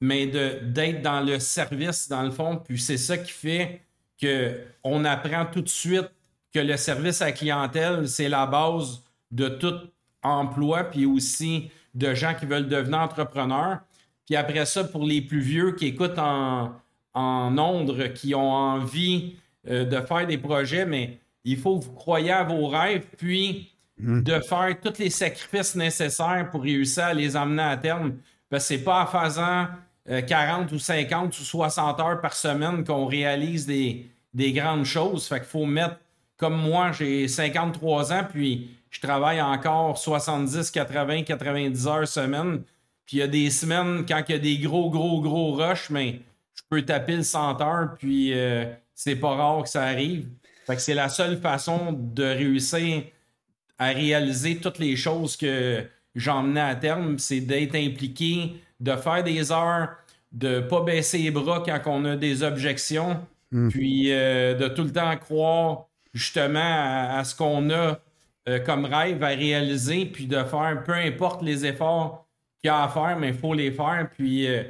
mais 0.00 0.26
d'être 0.26 1.02
dans 1.02 1.20
le 1.20 1.38
service, 1.38 2.08
dans 2.08 2.22
le 2.22 2.30
fond. 2.30 2.56
Puis 2.56 2.78
c'est 2.78 2.96
ça 2.96 3.18
qui 3.18 3.32
fait 3.32 3.80
qu'on 4.20 5.04
apprend 5.04 5.46
tout 5.46 5.62
de 5.62 5.68
suite 5.68 6.10
que 6.52 6.60
le 6.60 6.76
service 6.76 7.22
à 7.22 7.26
la 7.26 7.32
clientèle, 7.32 8.08
c'est 8.08 8.28
la 8.28 8.46
base 8.46 9.02
de 9.30 9.48
tout 9.48 9.74
emploi, 10.22 10.84
puis 10.84 11.06
aussi 11.06 11.70
de 11.94 12.14
gens 12.14 12.34
qui 12.34 12.46
veulent 12.46 12.68
devenir 12.68 12.98
entrepreneurs. 12.98 13.80
Puis 14.26 14.36
après 14.36 14.66
ça, 14.66 14.84
pour 14.84 15.04
les 15.04 15.20
plus 15.20 15.40
vieux 15.40 15.72
qui 15.72 15.86
écoutent 15.86 16.18
en, 16.18 16.72
en 17.14 17.50
Londres, 17.50 18.08
qui 18.08 18.34
ont 18.34 18.52
envie 18.52 19.36
euh, 19.68 19.84
de 19.84 20.00
faire 20.00 20.26
des 20.26 20.38
projets, 20.38 20.86
mais 20.86 21.18
il 21.44 21.56
faut 21.56 21.78
que 21.78 21.84
vous 21.84 21.92
croyez 21.92 22.32
à 22.32 22.44
vos 22.44 22.68
rêves, 22.68 23.06
puis 23.16 23.72
hmm. 23.98 24.22
de 24.22 24.40
faire 24.40 24.76
tous 24.80 24.98
les 24.98 25.10
sacrifices 25.10 25.74
nécessaires 25.74 26.48
pour 26.50 26.62
réussir 26.62 27.04
à 27.04 27.14
les 27.14 27.36
emmener 27.36 27.62
à 27.62 27.76
terme. 27.76 28.16
Parce 28.50 28.64
que 28.64 28.74
c'est 28.74 28.84
pas 28.84 29.02
en 29.02 29.06
faisant 29.06 29.66
40 30.08 30.72
euh, 30.72 30.76
ou 30.76 30.78
50 30.78 31.38
ou 31.38 31.42
60 31.42 32.00
heures 32.00 32.20
par 32.20 32.34
semaine 32.34 32.84
qu'on 32.84 33.06
réalise 33.06 33.66
des, 33.66 34.06
des 34.34 34.52
grandes 34.52 34.84
choses. 34.84 35.26
Fait 35.26 35.40
qu'il 35.40 35.48
faut 35.48 35.66
mettre, 35.66 35.96
comme 36.36 36.56
moi, 36.56 36.92
j'ai 36.92 37.28
53 37.28 38.12
ans, 38.12 38.24
puis 38.30 38.70
je 38.90 39.00
travaille 39.00 39.40
encore 39.40 39.98
70, 39.98 40.70
80, 40.70 41.22
90 41.24 41.86
heures 41.86 42.08
semaine. 42.08 42.62
Puis 43.06 43.18
il 43.18 43.20
y 43.20 43.22
a 43.22 43.26
des 43.26 43.50
semaines, 43.50 44.04
quand 44.06 44.22
il 44.28 44.32
y 44.32 44.34
a 44.34 44.38
des 44.38 44.58
gros, 44.58 44.90
gros, 44.90 45.20
gros 45.20 45.52
rushs, 45.54 45.90
mais 45.90 46.20
je 46.54 46.62
peux 46.68 46.82
taper 46.82 47.16
le 47.16 47.22
100 47.22 47.60
heures, 47.60 47.94
puis 47.98 48.32
euh, 48.34 48.66
c'est 48.94 49.16
pas 49.16 49.34
rare 49.34 49.62
que 49.62 49.68
ça 49.68 49.84
arrive. 49.84 50.28
Fait 50.66 50.76
que 50.76 50.82
c'est 50.82 50.94
la 50.94 51.08
seule 51.08 51.38
façon 51.38 51.92
de 51.92 52.24
réussir 52.24 53.04
à 53.78 53.86
réaliser 53.86 54.56
toutes 54.56 54.78
les 54.78 54.96
choses 54.96 55.36
que 55.36 55.84
j'emmenais 56.14 56.60
à 56.60 56.74
terme, 56.74 57.18
c'est 57.18 57.40
d'être 57.40 57.76
impliqué, 57.76 58.60
de 58.80 58.96
faire 58.96 59.24
des 59.24 59.52
heures, 59.52 59.90
de 60.32 60.60
pas 60.60 60.82
baisser 60.82 61.18
les 61.18 61.30
bras 61.30 61.62
quand 61.64 61.80
on 61.86 62.04
a 62.04 62.16
des 62.16 62.42
objections, 62.42 63.20
hmm. 63.50 63.68
puis 63.68 64.12
euh, 64.12 64.54
de 64.54 64.68
tout 64.68 64.84
le 64.84 64.92
temps 64.92 65.16
croire 65.16 65.86
justement 66.12 66.60
à 66.60 67.22
ce 67.24 67.34
qu'on 67.34 67.70
a 67.70 67.98
euh, 68.48 68.58
comme 68.60 68.84
rêve 68.84 69.22
à 69.22 69.28
réaliser, 69.28 70.06
puis 70.06 70.26
de 70.26 70.42
faire 70.42 70.82
peu 70.84 70.94
importe 70.94 71.42
les 71.42 71.66
efforts 71.66 72.26
qu'il 72.62 72.68
y 72.68 72.70
a 72.70 72.84
à 72.84 72.88
faire, 72.88 73.18
mais 73.18 73.28
il 73.28 73.34
faut 73.34 73.54
les 73.54 73.70
faire. 73.70 74.08
Puis 74.16 74.46
euh, 74.46 74.62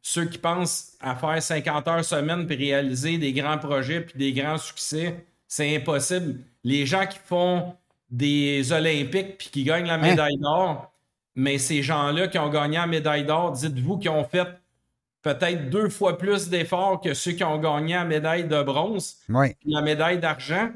ceux 0.00 0.24
qui 0.24 0.38
pensent 0.38 0.96
à 1.00 1.14
faire 1.14 1.42
50 1.42 1.88
heures 1.88 2.04
semaine 2.04 2.46
puis 2.46 2.56
réaliser 2.56 3.18
des 3.18 3.32
grands 3.32 3.58
projets 3.58 4.00
puis 4.00 4.18
des 4.18 4.32
grands 4.32 4.58
succès, 4.58 5.26
c'est 5.46 5.76
impossible. 5.76 6.40
Les 6.64 6.86
gens 6.86 7.06
qui 7.06 7.18
font 7.18 7.74
des 8.10 8.72
Olympiques 8.72 9.38
puis 9.38 9.48
qui 9.50 9.64
gagnent 9.64 9.86
la 9.86 9.94
hein? 9.94 9.98
médaille 9.98 10.38
d'or, 10.38 10.92
mais 11.36 11.58
ces 11.58 11.82
gens-là 11.82 12.28
qui 12.28 12.38
ont 12.38 12.48
gagné 12.48 12.78
la 12.78 12.86
médaille 12.86 13.24
d'or, 13.24 13.52
dites-vous 13.52 13.98
qu'ils 13.98 14.10
ont 14.10 14.24
fait 14.24 14.48
peut-être 15.22 15.70
deux 15.70 15.88
fois 15.90 16.16
plus 16.16 16.48
d'efforts 16.48 17.00
que 17.00 17.12
ceux 17.12 17.32
qui 17.32 17.44
ont 17.44 17.58
gagné 17.58 17.94
la 17.94 18.04
médaille 18.04 18.48
de 18.48 18.62
bronze, 18.62 19.16
la 19.28 19.82
médaille 19.82 20.18
d'argent. 20.18 20.70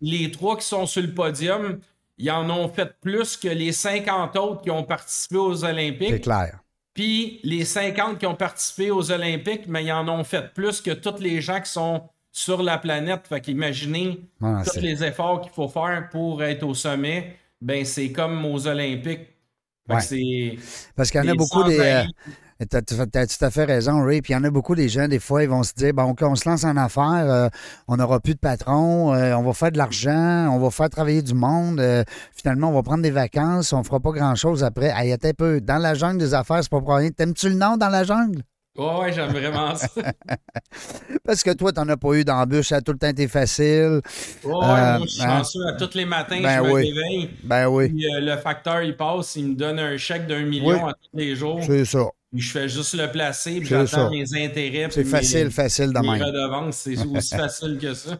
Les 0.00 0.30
trois 0.30 0.56
qui 0.56 0.66
sont 0.66 0.86
sur 0.86 1.02
le 1.02 1.12
podium, 1.12 1.78
ils 2.18 2.30
en 2.30 2.48
ont 2.50 2.68
fait 2.68 2.92
plus 3.00 3.36
que 3.36 3.48
les 3.48 3.72
50 3.72 4.36
autres 4.36 4.62
qui 4.62 4.70
ont 4.70 4.84
participé 4.84 5.36
aux 5.36 5.64
Olympiques. 5.64 6.10
C'est 6.10 6.20
clair. 6.20 6.58
Puis 6.92 7.40
les 7.44 7.64
50 7.64 8.18
qui 8.18 8.26
ont 8.26 8.34
participé 8.34 8.90
aux 8.90 9.12
Olympiques, 9.12 9.66
mais 9.68 9.84
ils 9.84 9.92
en 9.92 10.08
ont 10.08 10.24
fait 10.24 10.52
plus 10.52 10.80
que 10.80 10.90
tous 10.90 11.20
les 11.20 11.40
gens 11.40 11.60
qui 11.60 11.70
sont 11.70 12.02
sur 12.32 12.62
la 12.62 12.78
planète. 12.78 13.26
Fait 13.28 13.40
qu'imaginez 13.40 14.20
tous 14.40 14.80
les 14.80 15.04
efforts 15.04 15.40
qu'il 15.42 15.52
faut 15.52 15.68
faire 15.68 16.08
pour 16.10 16.42
être 16.42 16.62
au 16.64 16.74
sommet. 16.74 17.36
Ben, 17.60 17.84
c'est 17.84 18.10
comme 18.10 18.44
aux 18.44 18.66
Olympiques. 18.66 19.28
Parce 19.86 21.10
qu'il 21.10 21.24
y 21.24 21.28
en 21.28 21.32
a 21.32 21.34
beaucoup 21.34 21.64
des. 21.64 22.06
Tu 22.70 22.76
as, 22.76 22.82
tout 22.82 23.44
à 23.44 23.50
fait 23.50 23.64
raison, 23.64 24.04
Ray. 24.04 24.20
Puis 24.20 24.34
il 24.34 24.36
y 24.36 24.38
en 24.38 24.44
a 24.44 24.50
beaucoup 24.50 24.74
des 24.74 24.90
gens, 24.90 25.08
des 25.08 25.18
fois, 25.18 25.42
ils 25.42 25.48
vont 25.48 25.62
se 25.62 25.72
dire 25.72 25.94
bon, 25.94 26.14
on 26.20 26.34
se 26.34 26.46
lance 26.46 26.64
en 26.64 26.76
affaires, 26.76 27.24
euh, 27.30 27.48
on 27.88 27.96
n'aura 27.96 28.20
plus 28.20 28.34
de 28.34 28.38
patron, 28.38 29.14
euh, 29.14 29.34
on 29.34 29.42
va 29.42 29.54
faire 29.54 29.72
de 29.72 29.78
l'argent, 29.78 30.50
on 30.52 30.58
va 30.58 30.70
faire 30.70 30.90
travailler 30.90 31.22
du 31.22 31.32
monde. 31.32 31.80
Euh, 31.80 32.04
finalement, 32.34 32.68
on 32.68 32.74
va 32.74 32.82
prendre 32.82 33.02
des 33.02 33.10
vacances, 33.10 33.72
on 33.72 33.82
fera 33.82 33.98
pas 33.98 34.12
grand-chose 34.12 34.62
après. 34.62 34.92
Hey, 34.94 35.12
un 35.12 35.32
peu. 35.32 35.62
Dans 35.62 35.78
la 35.78 35.94
jungle 35.94 36.18
des 36.18 36.34
affaires, 36.34 36.62
c'est 36.62 36.70
pas 36.70 36.80
pour 36.80 36.94
rien. 36.94 37.10
T'aimes-tu 37.10 37.48
le 37.48 37.54
nom 37.54 37.78
dans 37.78 37.88
la 37.88 38.04
jungle? 38.04 38.42
Oh, 38.82 39.02
ouais, 39.02 39.12
j'aime 39.12 39.30
vraiment 39.30 39.74
ça. 39.76 39.88
Parce 41.24 41.42
que 41.42 41.50
toi, 41.50 41.70
t'en 41.70 41.86
as 41.90 41.98
pas 41.98 42.14
eu 42.14 42.24
d'embûche, 42.24 42.68
ça 42.68 42.76
a 42.76 42.80
tout 42.80 42.92
le 42.92 42.98
temps 42.98 43.08
été 43.08 43.28
facile. 43.28 44.00
Oh, 44.42 44.48
ouais, 44.48 44.66
moi, 44.66 45.00
je 45.02 45.06
suis 45.06 45.22
hein? 45.22 45.38
chanceux. 45.38 45.66
À 45.66 45.72
tous 45.74 45.94
les 45.94 46.06
matins, 46.06 46.40
ben 46.40 46.64
je 46.64 46.68
me 46.68 46.72
réveille. 46.72 47.30
Ben 47.44 47.68
oui. 47.68 47.90
Puis, 47.90 48.06
le 48.08 48.36
facteur, 48.38 48.80
il 48.80 48.96
passe, 48.96 49.36
il 49.36 49.48
me 49.48 49.54
donne 49.54 49.78
un 49.78 49.98
chèque 49.98 50.26
d'un 50.26 50.46
million 50.46 50.86
à 50.88 50.94
tous 50.94 51.10
les 51.12 51.36
jours. 51.36 51.60
C'est 51.62 51.84
ça. 51.84 52.06
Puis 52.32 52.40
je 52.40 52.52
fais 52.52 52.68
juste 52.70 52.94
le 52.94 53.10
placer, 53.10 53.58
puis 53.58 53.68
j'attends 53.68 54.08
mes 54.08 54.24
intérêts. 54.34 54.88
C'est 54.90 55.04
facile, 55.04 55.50
facile 55.50 55.92
de 55.92 55.98
même. 55.98 56.22
redevances, 56.22 56.76
c'est 56.76 56.96
aussi 57.06 57.36
facile 57.36 57.78
que 57.78 57.92
ça. 57.92 58.18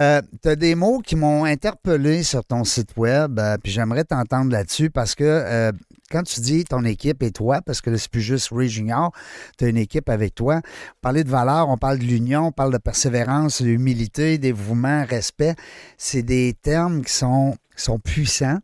Euh, 0.00 0.22
tu 0.42 0.48
as 0.48 0.54
des 0.56 0.74
mots 0.76 1.00
qui 1.00 1.16
m'ont 1.16 1.44
interpellé 1.44 2.22
sur 2.22 2.44
ton 2.44 2.62
site 2.62 2.96
web, 2.96 3.38
euh, 3.38 3.56
puis 3.60 3.72
j'aimerais 3.72 4.04
t'entendre 4.04 4.52
là-dessus 4.52 4.90
parce 4.90 5.14
que 5.14 5.24
euh, 5.24 5.72
quand 6.10 6.22
tu 6.22 6.40
dis 6.40 6.64
ton 6.64 6.84
équipe 6.84 7.22
et 7.22 7.30
toi, 7.30 7.60
parce 7.64 7.80
que 7.80 7.96
c'est 7.96 8.10
plus 8.10 8.20
juste 8.20 8.48
Ray 8.52 8.68
Junior, 8.68 9.12
tu 9.58 9.64
as 9.64 9.68
une 9.68 9.76
équipe 9.76 10.08
avec 10.08 10.34
toi. 10.34 10.60
Parler 11.00 11.24
de 11.24 11.28
valeur, 11.28 11.68
on 11.68 11.76
parle 11.76 11.98
de 11.98 12.04
l'union, 12.04 12.46
on 12.46 12.52
parle 12.52 12.72
de 12.72 12.78
persévérance, 12.78 13.62
d'humilité, 13.62 14.38
dévouement, 14.38 15.04
respect. 15.04 15.54
C'est 15.96 16.22
des 16.22 16.54
termes 16.54 17.04
qui 17.04 17.12
sont, 17.12 17.56
puissants. 18.02 18.58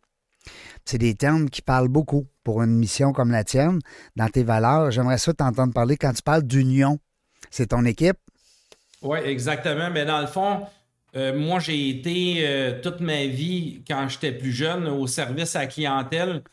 C'est 0.85 0.97
des 0.97 1.15
termes 1.15 1.49
qui 1.49 1.61
parlent 1.61 1.87
beaucoup 1.87 2.27
pour 2.43 2.61
une 2.61 2.75
mission 2.75 3.11
comme 3.11 3.31
la 3.31 3.43
tienne, 3.43 3.79
dans 4.15 4.29
tes 4.29 4.43
valeurs. 4.43 4.91
J'aimerais 4.91 5.17
ça 5.17 5.33
t'entendre 5.33 5.73
parler 5.73 5.97
quand 5.97 6.13
tu 6.13 6.21
parles 6.21 6.43
d'union. 6.43 6.99
C'est 7.49 7.67
ton 7.67 7.85
équipe? 7.85 8.17
Oui, 9.01 9.19
exactement. 9.23 9.89
Mais 9.91 10.05
dans 10.05 10.21
le 10.21 10.27
fond, 10.27 10.61
euh, 11.15 11.37
moi, 11.37 11.59
j'ai 11.59 11.89
été 11.89 12.45
euh, 12.45 12.81
toute 12.81 12.99
ma 12.99 13.25
vie, 13.25 13.83
quand 13.87 14.07
j'étais 14.09 14.31
plus 14.31 14.51
jeune, 14.51 14.87
au 14.87 15.07
service 15.07 15.55
à 15.55 15.65
clientèle. 15.65 16.43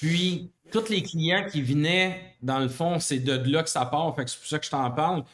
Puis, 0.00 0.50
tous 0.72 0.88
les 0.88 1.02
clients 1.02 1.46
qui 1.50 1.62
venaient, 1.62 2.34
dans 2.42 2.58
le 2.58 2.68
fond, 2.68 2.98
c'est 2.98 3.18
de 3.18 3.32
là 3.50 3.62
que 3.62 3.70
ça 3.70 3.86
part. 3.86 4.14
Fait 4.16 4.24
que 4.24 4.30
c'est 4.30 4.38
pour 4.38 4.48
ça 4.48 4.58
que 4.58 4.64
je 4.64 4.70
t'en 4.70 4.90
parle. 4.90 5.24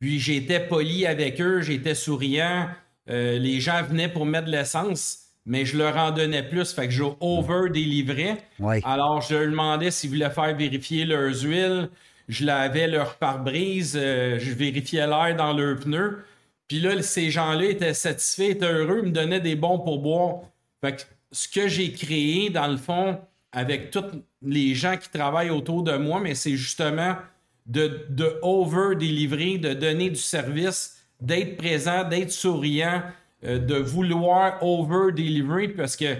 Puis, 0.00 0.18
j'étais 0.18 0.60
poli 0.60 1.06
avec 1.06 1.40
eux, 1.40 1.62
j'étais 1.62 1.94
souriant. 1.94 2.68
Euh, 3.10 3.38
les 3.38 3.60
gens 3.60 3.82
venaient 3.82 4.08
pour 4.08 4.26
mettre 4.26 4.46
de 4.46 4.52
l'essence 4.52 5.22
mais 5.44 5.64
je 5.64 5.76
leur 5.76 5.96
en 5.96 6.10
donnais 6.10 6.42
plus. 6.42 6.72
Fait 6.72 6.86
que 6.86 6.92
je 6.92 7.04
over-délivrais. 7.20 8.38
Alors, 8.84 9.20
je 9.20 9.34
leur 9.34 9.50
demandais 9.50 9.90
s'ils 9.90 10.10
voulaient 10.10 10.30
faire 10.30 10.54
vérifier 10.56 11.04
leurs 11.04 11.42
huiles. 11.42 11.88
Je 12.28 12.44
lavais 12.44 12.86
leur 12.86 13.16
pare-brise. 13.16 13.98
Euh, 14.00 14.38
je 14.38 14.52
vérifiais 14.52 15.06
l'air 15.06 15.34
dans 15.36 15.52
leurs 15.52 15.78
pneus. 15.80 16.24
Puis 16.68 16.80
là, 16.80 17.00
ces 17.02 17.30
gens-là 17.30 17.64
étaient 17.64 17.94
satisfaits, 17.94 18.50
étaient 18.50 18.72
heureux, 18.72 19.02
me 19.02 19.10
donnaient 19.10 19.40
des 19.40 19.56
bons 19.56 19.78
pourboires. 19.78 20.42
Fait 20.80 20.96
que 20.96 21.02
ce 21.32 21.48
que 21.48 21.68
j'ai 21.68 21.92
créé, 21.92 22.48
dans 22.48 22.68
le 22.68 22.76
fond, 22.76 23.18
avec 23.52 23.90
tous 23.90 24.04
les 24.42 24.74
gens 24.74 24.96
qui 24.96 25.10
travaillent 25.10 25.50
autour 25.50 25.82
de 25.82 25.96
moi, 25.96 26.20
mais 26.20 26.34
c'est 26.34 26.56
justement 26.56 27.16
de, 27.66 28.06
de 28.08 28.38
over-délivrer, 28.42 29.58
de 29.58 29.74
donner 29.74 30.10
du 30.10 30.16
service, 30.16 30.98
d'être 31.20 31.56
présent, 31.56 32.04
d'être 32.04 32.32
souriant, 32.32 33.02
euh, 33.44 33.58
de 33.58 33.76
vouloir 33.76 34.62
over-deliver 34.62 35.68
parce 35.68 35.96
que 35.96 36.16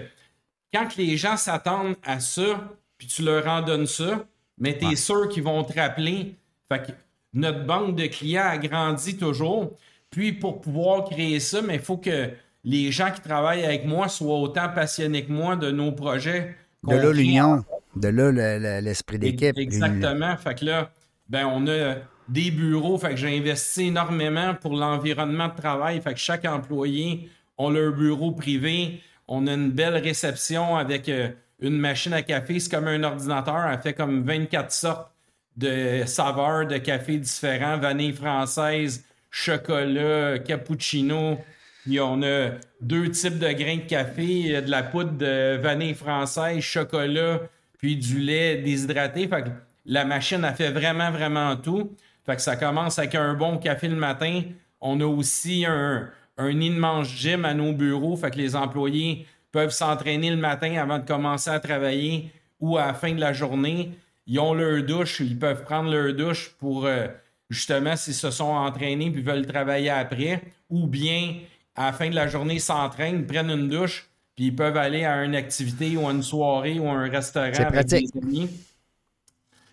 quand 0.73 0.95
les 0.97 1.17
gens 1.17 1.37
s'attendent 1.37 1.95
à 2.03 2.19
ça, 2.19 2.71
puis 2.97 3.07
tu 3.07 3.23
leur 3.23 3.47
en 3.47 3.61
donnes 3.61 3.87
ça, 3.87 4.25
mais 4.57 4.77
tu 4.77 4.85
es 4.91 4.95
sûr 4.95 5.29
qu'ils 5.29 5.43
vont 5.43 5.63
te 5.63 5.77
rappeler. 5.77 6.35
Fait 6.71 6.83
que 6.83 6.91
notre 7.33 7.65
banque 7.65 7.95
de 7.95 8.07
clients 8.07 8.47
a 8.47 8.57
grandi 8.57 9.17
toujours. 9.17 9.77
Puis 10.09 10.33
pour 10.33 10.61
pouvoir 10.61 11.05
créer 11.05 11.39
ça, 11.39 11.61
mais 11.61 11.75
il 11.75 11.81
faut 11.81 11.97
que 11.97 12.29
les 12.63 12.91
gens 12.91 13.11
qui 13.11 13.21
travaillent 13.21 13.65
avec 13.65 13.85
moi 13.85 14.07
soient 14.07 14.39
autant 14.39 14.69
passionnés 14.69 15.25
que 15.25 15.31
moi 15.31 15.55
de 15.55 15.71
nos 15.71 15.91
projets. 15.91 16.55
De 16.83 16.95
là 16.95 17.11
l'union, 17.11 17.63
de 17.95 18.07
là 18.09 18.81
l'esprit 18.81 19.19
d'équipe. 19.19 19.57
Exactement. 19.57 20.35
Fait 20.37 20.55
que 20.59 20.65
là, 20.65 20.91
ben 21.29 21.45
on 21.45 21.67
a 21.67 21.95
des 22.27 22.51
bureaux. 22.51 22.97
Fait 22.97 23.11
que 23.11 23.15
j'ai 23.15 23.37
investi 23.37 23.87
énormément 23.87 24.53
pour 24.55 24.75
l'environnement 24.75 25.47
de 25.47 25.55
travail. 25.55 26.01
Fait 26.01 26.13
que 26.13 26.19
chaque 26.19 26.45
employé 26.45 27.29
a 27.57 27.69
leur 27.69 27.93
bureau 27.93 28.31
privé. 28.31 29.01
On 29.27 29.47
a 29.47 29.53
une 29.53 29.71
belle 29.71 29.95
réception 29.95 30.75
avec 30.75 31.07
euh, 31.07 31.29
une 31.59 31.77
machine 31.77 32.13
à 32.13 32.21
café. 32.21 32.59
C'est 32.59 32.69
comme 32.69 32.87
un 32.87 33.03
ordinateur. 33.03 33.65
Elle 33.71 33.79
fait 33.79 33.93
comme 33.93 34.23
24 34.23 34.71
sortes 34.71 35.11
de 35.55 36.03
saveurs 36.05 36.67
de 36.67 36.77
café 36.77 37.17
différents. 37.17 37.77
Vanille 37.77 38.13
française, 38.13 39.05
chocolat, 39.29 40.39
cappuccino. 40.39 41.37
Puis 41.83 41.99
on 41.99 42.21
a 42.23 42.51
deux 42.79 43.09
types 43.09 43.39
de 43.39 43.51
grains 43.51 43.77
de 43.77 43.81
café, 43.81 44.61
de 44.61 44.71
la 44.71 44.83
poudre 44.83 45.11
de 45.11 45.57
vanille 45.57 45.93
française, 45.93 46.61
chocolat, 46.61 47.41
puis 47.77 47.97
du 47.97 48.19
lait 48.19 48.57
déshydraté. 48.57 49.27
Fait 49.27 49.43
que 49.43 49.49
la 49.85 50.05
machine 50.05 50.45
a 50.45 50.53
fait 50.53 50.71
vraiment, 50.71 51.11
vraiment 51.11 51.57
tout. 51.57 51.91
Fait 52.25 52.37
que 52.37 52.41
ça 52.41 52.55
commence 52.55 52.99
avec 52.99 53.15
un 53.15 53.33
bon 53.33 53.57
café 53.57 53.89
le 53.89 53.97
matin. 53.97 54.43
On 54.79 55.01
a 55.01 55.05
aussi 55.05 55.65
un, 55.67 56.09
un 56.37 56.61
immense 56.61 57.09
gym 57.09 57.43
à 57.43 57.53
nos 57.53 57.73
bureaux. 57.73 58.15
Fait 58.15 58.31
que 58.31 58.37
les 58.37 58.55
employés 58.55 59.27
peuvent 59.51 59.71
s'entraîner 59.71 60.29
le 60.29 60.37
matin 60.37 60.75
avant 60.77 60.99
de 60.99 61.05
commencer 61.05 61.49
à 61.49 61.59
travailler 61.59 62.31
ou 62.61 62.77
à 62.77 62.87
la 62.87 62.93
fin 62.93 63.13
de 63.13 63.19
la 63.19 63.33
journée. 63.33 63.91
Ils 64.25 64.39
ont 64.39 64.53
leur 64.53 64.81
douche, 64.83 65.19
ils 65.19 65.37
peuvent 65.37 65.63
prendre 65.63 65.91
leur 65.91 66.13
douche 66.13 66.55
pour 66.59 66.85
euh, 66.85 67.07
justement 67.49 67.97
s'ils 67.97 68.13
se 68.13 68.31
sont 68.31 68.45
entraînés 68.45 69.11
puis 69.11 69.21
veulent 69.21 69.45
travailler 69.45 69.89
après. 69.89 70.41
Ou 70.69 70.87
bien 70.87 71.35
à 71.75 71.87
la 71.87 71.93
fin 71.93 72.09
de 72.09 72.15
la 72.15 72.27
journée, 72.27 72.59
s'entraînent, 72.59 73.25
prennent 73.25 73.49
une 73.49 73.69
douche, 73.69 74.09
puis 74.35 74.45
ils 74.45 74.55
peuvent 74.55 74.77
aller 74.77 75.05
à 75.05 75.23
une 75.23 75.35
activité 75.35 75.95
ou 75.97 76.07
à 76.07 76.11
une 76.11 76.23
soirée 76.23 76.79
ou 76.79 76.87
à 76.87 76.93
un 76.93 77.09
restaurant 77.09 77.51
avec 77.53 77.87
des 77.87 78.09
amis. 78.21 78.49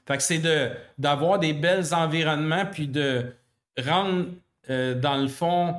Fait 0.06 0.16
que 0.16 0.22
c'est 0.22 0.38
de, 0.38 0.70
d'avoir 0.98 1.38
des 1.38 1.52
belles 1.52 1.94
environnements, 1.94 2.66
puis 2.66 2.88
de 2.88 3.26
rendre, 3.78 4.26
euh, 4.68 4.94
dans 4.94 5.16
le 5.16 5.28
fond, 5.28 5.76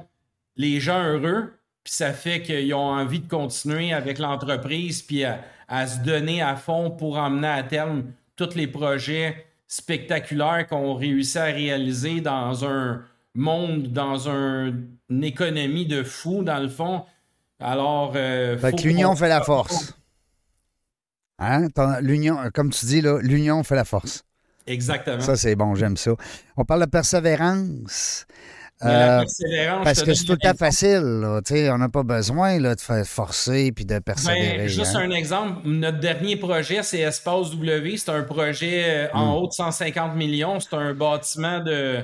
les 0.55 0.79
gens 0.79 1.03
heureux, 1.03 1.53
puis 1.83 1.93
ça 1.93 2.13
fait 2.13 2.41
qu'ils 2.41 2.73
ont 2.73 2.91
envie 2.91 3.19
de 3.19 3.27
continuer 3.27 3.93
avec 3.93 4.19
l'entreprise, 4.19 5.01
puis 5.01 5.23
à, 5.25 5.87
se 5.87 5.99
donner 5.99 6.41
à 6.41 6.55
fond 6.55 6.91
pour 6.91 7.17
emmener 7.17 7.47
à 7.47 7.63
terme 7.63 8.03
tous 8.35 8.55
les 8.55 8.67
projets 8.67 9.45
spectaculaires 9.67 10.67
qu'on 10.67 10.95
réussit 10.95 11.37
à 11.37 11.45
réaliser 11.45 12.19
dans 12.19 12.65
un 12.65 13.01
monde, 13.33 13.87
dans 13.87 14.27
une 14.29 15.23
économie 15.23 15.85
de 15.85 16.03
fou, 16.03 16.43
dans 16.43 16.59
le 16.59 16.69
fond. 16.69 17.03
Alors. 17.59 18.13
Euh, 18.15 18.57
fait 18.57 18.73
que 18.73 18.83
l'union 18.83 19.15
fait 19.15 19.29
la 19.29 19.41
force. 19.41 19.95
Hein? 21.39 21.67
L'union, 22.01 22.37
comme 22.53 22.69
tu 22.71 22.85
dis, 22.85 23.01
là, 23.01 23.19
l'union 23.21 23.63
fait 23.63 23.75
la 23.75 23.85
force. 23.85 24.23
Exactement. 24.67 25.21
Ça, 25.21 25.35
c'est 25.35 25.55
bon, 25.55 25.75
j'aime 25.75 25.97
ça. 25.97 26.11
On 26.55 26.65
parle 26.65 26.81
de 26.81 26.89
persévérance. 26.89 28.25
Euh, 28.83 29.23
parce 29.83 30.01
que 30.01 30.13
c'est 30.15 30.25
tout 30.25 30.37
à 30.43 30.55
facile. 30.55 31.01
on 31.03 31.77
n'a 31.77 31.89
pas 31.89 32.01
besoin 32.03 32.59
là, 32.59 32.73
de 32.73 32.81
faire 32.81 33.05
forcer 33.05 33.71
puis 33.71 33.85
de 33.85 33.99
persévérer. 33.99 34.57
Ben, 34.57 34.67
juste 34.67 34.95
hein. 34.95 35.01
un 35.01 35.11
exemple. 35.11 35.61
Notre 35.65 35.99
dernier 35.99 36.35
projet, 36.35 36.81
c'est 36.81 37.01
Espace 37.01 37.51
W. 37.51 37.97
C'est 37.97 38.09
un 38.09 38.23
projet 38.23 38.83
euh, 38.85 39.07
en 39.13 39.33
hmm. 39.33 39.43
haut 39.43 39.47
de 39.47 39.53
150 39.53 40.15
millions. 40.15 40.59
C'est 40.59 40.75
un 40.75 40.95
bâtiment 40.95 41.59
de, 41.59 41.99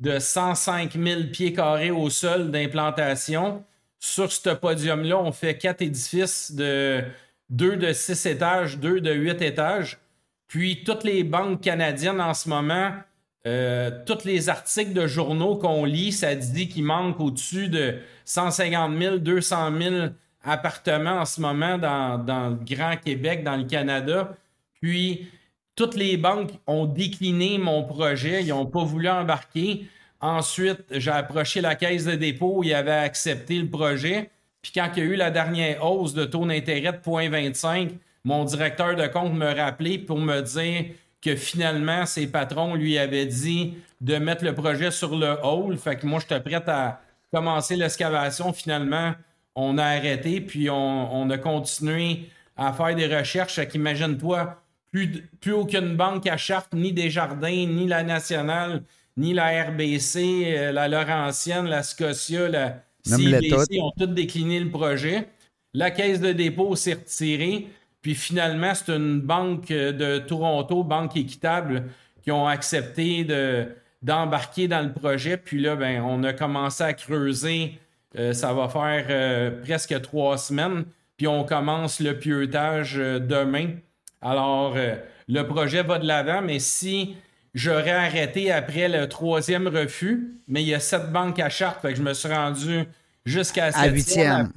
de 0.00 0.18
105 0.18 0.92
000 0.92 1.22
pieds 1.32 1.52
carrés 1.52 1.90
au 1.90 2.10
sol 2.10 2.50
d'implantation. 2.50 3.64
Sur 3.98 4.30
ce 4.30 4.50
podium-là, 4.50 5.18
on 5.18 5.32
fait 5.32 5.56
quatre 5.56 5.82
édifices 5.82 6.52
de 6.52 7.02
deux 7.50 7.76
de 7.76 7.92
six 7.92 8.26
étages, 8.26 8.78
deux 8.78 9.00
de 9.00 9.12
huit 9.12 9.40
étages. 9.40 9.98
Puis 10.48 10.84
toutes 10.84 11.04
les 11.04 11.24
banques 11.24 11.62
canadiennes 11.62 12.20
en 12.20 12.34
ce 12.34 12.48
moment 12.48 12.92
euh, 13.46 13.90
tous 14.06 14.24
les 14.24 14.48
articles 14.48 14.94
de 14.94 15.06
journaux 15.06 15.56
qu'on 15.56 15.84
lit, 15.84 16.12
ça 16.12 16.34
dit 16.34 16.68
qu'il 16.68 16.84
manque 16.84 17.20
au-dessus 17.20 17.68
de 17.68 17.96
150 18.24 18.98
000, 18.98 19.18
200 19.18 19.78
000 19.78 19.94
appartements 20.42 21.20
en 21.20 21.24
ce 21.26 21.42
moment 21.42 21.76
dans, 21.76 22.48
le 22.48 22.74
Grand 22.74 22.96
Québec, 22.96 23.44
dans 23.44 23.56
le 23.56 23.64
Canada. 23.64 24.34
Puis, 24.80 25.28
toutes 25.76 25.96
les 25.96 26.16
banques 26.16 26.52
ont 26.66 26.86
décliné 26.86 27.58
mon 27.58 27.84
projet, 27.84 28.42
ils 28.42 28.48
n'ont 28.48 28.66
pas 28.66 28.84
voulu 28.84 29.08
embarquer. 29.08 29.86
Ensuite, 30.20 30.84
j'ai 30.90 31.10
approché 31.10 31.60
la 31.60 31.74
caisse 31.74 32.04
de 32.04 32.14
dépôt, 32.14 32.62
ils 32.62 32.74
avaient 32.74 32.92
accepté 32.92 33.58
le 33.58 33.68
projet. 33.68 34.30
Puis 34.62 34.72
quand 34.74 34.88
il 34.96 35.02
y 35.02 35.06
a 35.06 35.10
eu 35.10 35.16
la 35.16 35.30
dernière 35.30 35.84
hausse 35.84 36.14
de 36.14 36.24
taux 36.24 36.46
d'intérêt 36.46 36.92
de 36.92 36.98
0,25, 36.98 37.90
mon 38.24 38.44
directeur 38.44 38.96
de 38.96 39.06
compte 39.06 39.34
me 39.34 39.54
rappelait 39.54 39.98
pour 39.98 40.18
me 40.18 40.40
dire 40.40 40.94
que 41.20 41.36
finalement, 41.36 42.06
ses 42.06 42.26
patrons 42.26 42.74
lui 42.74 42.96
avaient 42.98 43.26
dit 43.26 43.74
de 44.00 44.16
mettre 44.16 44.44
le 44.44 44.54
projet 44.54 44.90
sur 44.90 45.16
le 45.16 45.36
hall. 45.42 45.76
Fait 45.76 45.96
que 45.96 46.06
moi, 46.06 46.20
j'étais 46.20 46.40
prête 46.40 46.68
à 46.68 47.00
commencer 47.32 47.76
l'excavation. 47.76 48.52
Finalement, 48.52 49.14
on 49.54 49.78
a 49.78 49.84
arrêté, 49.84 50.40
puis 50.40 50.68
on, 50.70 51.30
a 51.30 51.38
continué 51.38 52.28
à 52.56 52.72
faire 52.72 52.94
des 52.94 53.14
recherches. 53.14 53.54
Fait 53.54 53.66
qu'imagine-toi, 53.66 54.62
plus, 54.94 55.08
plus 55.40 55.52
aucune 55.52 55.96
banque 55.96 56.28
à 56.28 56.36
charte, 56.36 56.72
ni 56.72 56.92
Desjardins, 56.92 57.66
ni 57.66 57.88
la 57.88 58.04
Nationale, 58.04 58.84
ni 59.16 59.34
la 59.34 59.64
RBC, 59.64 60.44
euh, 60.46 60.70
la 60.70 60.86
Laurentienne, 60.86 61.66
la 61.66 61.82
Scotia, 61.82 62.48
la 62.48 62.84
CBC 63.04 63.80
ont 63.80 63.90
toutes 63.98 64.14
décliné 64.14 64.60
le 64.60 64.70
projet. 64.70 65.26
La 65.72 65.90
caisse 65.90 66.20
de 66.20 66.30
dépôt 66.30 66.76
s'est 66.76 66.92
retirée. 66.94 67.66
Puis 68.02 68.14
finalement, 68.14 68.72
c'est 68.72 68.92
une 68.92 69.20
banque 69.20 69.66
de 69.68 70.18
Toronto, 70.18 70.84
Banque 70.84 71.16
Équitable, 71.16 71.86
qui 72.22 72.30
ont 72.30 72.46
accepté 72.46 73.24
de, 73.24 73.66
d'embarquer 74.00 74.68
dans 74.68 74.82
le 74.82 74.92
projet. 74.92 75.36
Puis 75.36 75.60
là, 75.60 75.74
ben, 75.74 76.02
on 76.02 76.22
a 76.22 76.32
commencé 76.32 76.84
à 76.84 76.92
creuser. 76.92 77.80
Euh, 78.16 78.32
ça 78.32 78.52
va 78.52 78.68
faire 78.68 79.06
euh, 79.10 79.60
presque 79.62 80.00
trois 80.02 80.38
semaines. 80.38 80.84
Puis 81.16 81.26
on 81.26 81.42
commence 81.42 81.98
le 81.98 82.16
pieutage 82.16 82.94
euh, 82.96 83.18
demain. 83.18 83.70
Alors, 84.24 84.74
le 85.28 85.42
projet 85.42 85.82
va 85.82 85.98
de 85.98 86.06
l'avant, 86.06 86.42
mais 86.42 86.58
si 86.58 87.14
j'aurais 87.54 87.92
arrêté 87.92 88.50
après 88.50 88.88
le 88.88 89.08
troisième 89.08 89.68
refus, 89.68 90.32
mais 90.48 90.62
il 90.62 90.68
y 90.68 90.74
a 90.74 90.80
sept 90.80 91.12
banques 91.12 91.38
à 91.38 91.48
charte, 91.48 91.80
fait 91.82 91.90
que 91.90 91.98
je 91.98 92.02
me 92.02 92.14
suis 92.14 92.28
rendu 92.28 92.84
jusqu'à 93.24 93.70
la 93.70 93.86
huitième. 93.86 94.50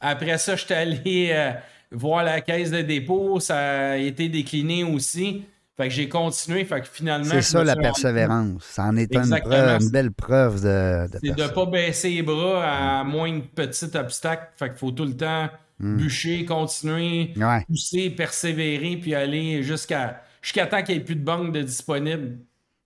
Après 0.00 0.38
ça, 0.38 0.56
je 0.56 0.64
suis 0.64 0.74
allé 0.74 1.52
voir 1.92 2.24
la 2.24 2.40
caisse 2.40 2.70
de 2.70 2.80
dépôt, 2.80 3.38
ça 3.38 3.92
a 3.92 3.96
été 3.96 4.28
décliné 4.28 4.82
aussi. 4.82 5.44
Fait 5.76 5.88
que 5.88 5.94
j'ai 5.94 6.08
continué. 6.08 6.64
Fait 6.64 6.80
que 6.80 6.88
finalement. 6.88 7.30
C'est 7.30 7.42
ça 7.42 7.64
la 7.64 7.76
persévérance. 7.76 8.62
Ça 8.62 8.84
en 8.84 8.96
est 8.96 9.14
une, 9.14 9.90
belle 9.90 10.12
preuve 10.12 10.62
de. 10.62 11.06
de 11.10 11.18
c'est 11.22 11.34
de 11.34 11.42
ne 11.42 11.48
pas 11.48 11.66
baisser 11.66 12.10
les 12.10 12.22
bras 12.22 13.00
à 13.00 13.04
moins 13.04 13.32
de 13.32 13.40
petits 13.40 13.96
obstacles. 13.96 14.48
Fait 14.56 14.68
qu'il 14.68 14.78
faut 14.78 14.90
tout 14.90 15.04
le 15.06 15.16
temps 15.16 15.48
hmm. 15.82 15.96
bûcher, 15.96 16.44
continuer, 16.44 17.34
pousser, 17.68 18.10
persévérer, 18.10 18.96
puis 18.96 19.14
aller 19.14 19.62
jusqu'à 19.62 20.22
jusqu'à 20.40 20.66
temps 20.66 20.82
qu'il 20.82 20.96
n'y 20.96 21.00
ait 21.00 21.04
plus 21.04 21.16
de 21.16 21.24
banque 21.24 21.52
de 21.52 21.62
disponible. 21.62 22.38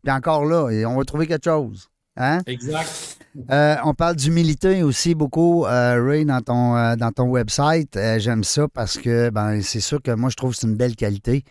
Puis 0.02 0.12
encore 0.12 0.44
là, 0.44 0.70
et 0.70 0.85
on 0.85 0.96
va 0.96 1.04
trouver 1.04 1.26
quelque 1.26 1.44
chose. 1.44 1.88
Hein? 2.16 2.40
Exact. 2.46 3.18
Euh, 3.50 3.76
on 3.85 3.92
parle 3.92 4.16
d'humilité 4.16 4.82
aussi 4.82 5.14
beaucoup, 5.14 5.66
euh, 5.66 6.02
Ray, 6.02 6.24
dans 6.24 6.40
ton, 6.40 6.76
euh, 6.76 6.96
dans 6.96 7.12
ton 7.12 7.24
website. 7.24 7.98
J'aime 8.18 8.44
ça 8.44 8.66
parce 8.68 8.96
que 8.96 9.30
ben, 9.30 9.61
c'est 9.62 9.80
sûr 9.80 10.00
que 10.00 10.12
moi, 10.12 10.30
je 10.30 10.37
trouve 10.37 10.52
que 10.52 10.59
c'est 10.59 10.66
une 10.66 10.76
belle 10.76 10.96
qualité. 10.96 11.44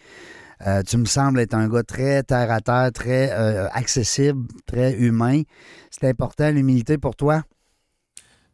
tu 0.88 0.98
me 0.98 1.06
sembles 1.06 1.40
être 1.40 1.54
un 1.54 1.68
gars 1.68 1.84
très 1.84 2.24
terre 2.24 2.52
à 2.52 2.62
terre, 2.62 2.92
très 2.92 3.30
accessible, 3.72 4.48
très 4.66 4.94
humain. 4.94 5.44
C'est 5.92 6.10
important, 6.10 6.50
l'humilité 6.50 6.98
pour 6.98 7.16
toi? 7.16 7.44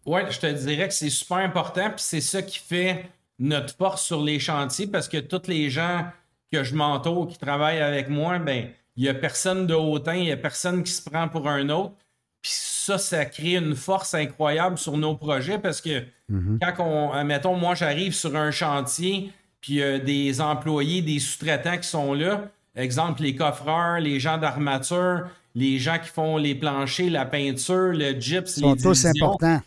Oui, 0.05 0.21
je 0.29 0.39
te 0.39 0.47
dirais 0.47 0.87
que 0.87 0.93
c'est 0.93 1.09
super 1.09 1.37
important. 1.37 1.89
Puis 1.89 1.99
c'est 1.99 2.21
ça 2.21 2.41
qui 2.41 2.59
fait 2.59 3.05
notre 3.39 3.75
force 3.75 4.03
sur 4.03 4.21
les 4.21 4.39
chantiers 4.39 4.87
parce 4.87 5.07
que 5.07 5.17
tous 5.17 5.47
les 5.47 5.69
gens 5.69 6.05
que 6.51 6.63
je 6.63 6.75
m'entoure, 6.75 7.27
qui 7.27 7.37
travaillent 7.37 7.81
avec 7.81 8.09
moi, 8.09 8.39
ben 8.39 8.69
il 8.97 9.03
n'y 9.03 9.09
a 9.09 9.13
personne 9.13 9.67
de 9.67 9.73
hautain, 9.73 10.15
il 10.15 10.23
n'y 10.23 10.31
a 10.31 10.37
personne 10.37 10.83
qui 10.83 10.91
se 10.91 11.07
prend 11.07 11.27
pour 11.27 11.47
un 11.47 11.69
autre. 11.69 11.93
Puis 12.41 12.51
ça, 12.53 12.97
ça 12.97 13.25
crée 13.25 13.55
une 13.55 13.75
force 13.75 14.13
incroyable 14.13 14.77
sur 14.77 14.97
nos 14.97 15.15
projets 15.15 15.59
parce 15.59 15.79
que 15.81 16.03
mhm. 16.29 16.59
quand 16.61 16.73
on, 16.79 17.23
mettons, 17.23 17.55
moi 17.55 17.75
j'arrive 17.75 18.13
sur 18.13 18.35
un 18.35 18.51
chantier, 18.51 19.31
puis 19.61 19.75
y 19.75 19.83
a 19.83 19.99
des 19.99 20.41
employés, 20.41 21.01
des 21.01 21.19
sous-traitants 21.19 21.77
qui 21.77 21.87
sont 21.87 22.13
là, 22.13 22.49
exemple 22.75 23.21
les 23.21 23.35
coffreurs, 23.35 23.99
les 23.99 24.19
gens 24.19 24.37
d'armature, 24.37 25.27
les 25.53 25.79
gens 25.79 25.99
qui 25.99 26.09
font 26.09 26.37
les 26.37 26.55
planchers, 26.55 27.09
la 27.09 27.25
peinture, 27.25 27.93
le 27.93 28.19
gyps, 28.19 28.57
Ils 28.57 28.61
sont 28.61 28.75
tous 28.75 29.05
importants. 29.05 29.61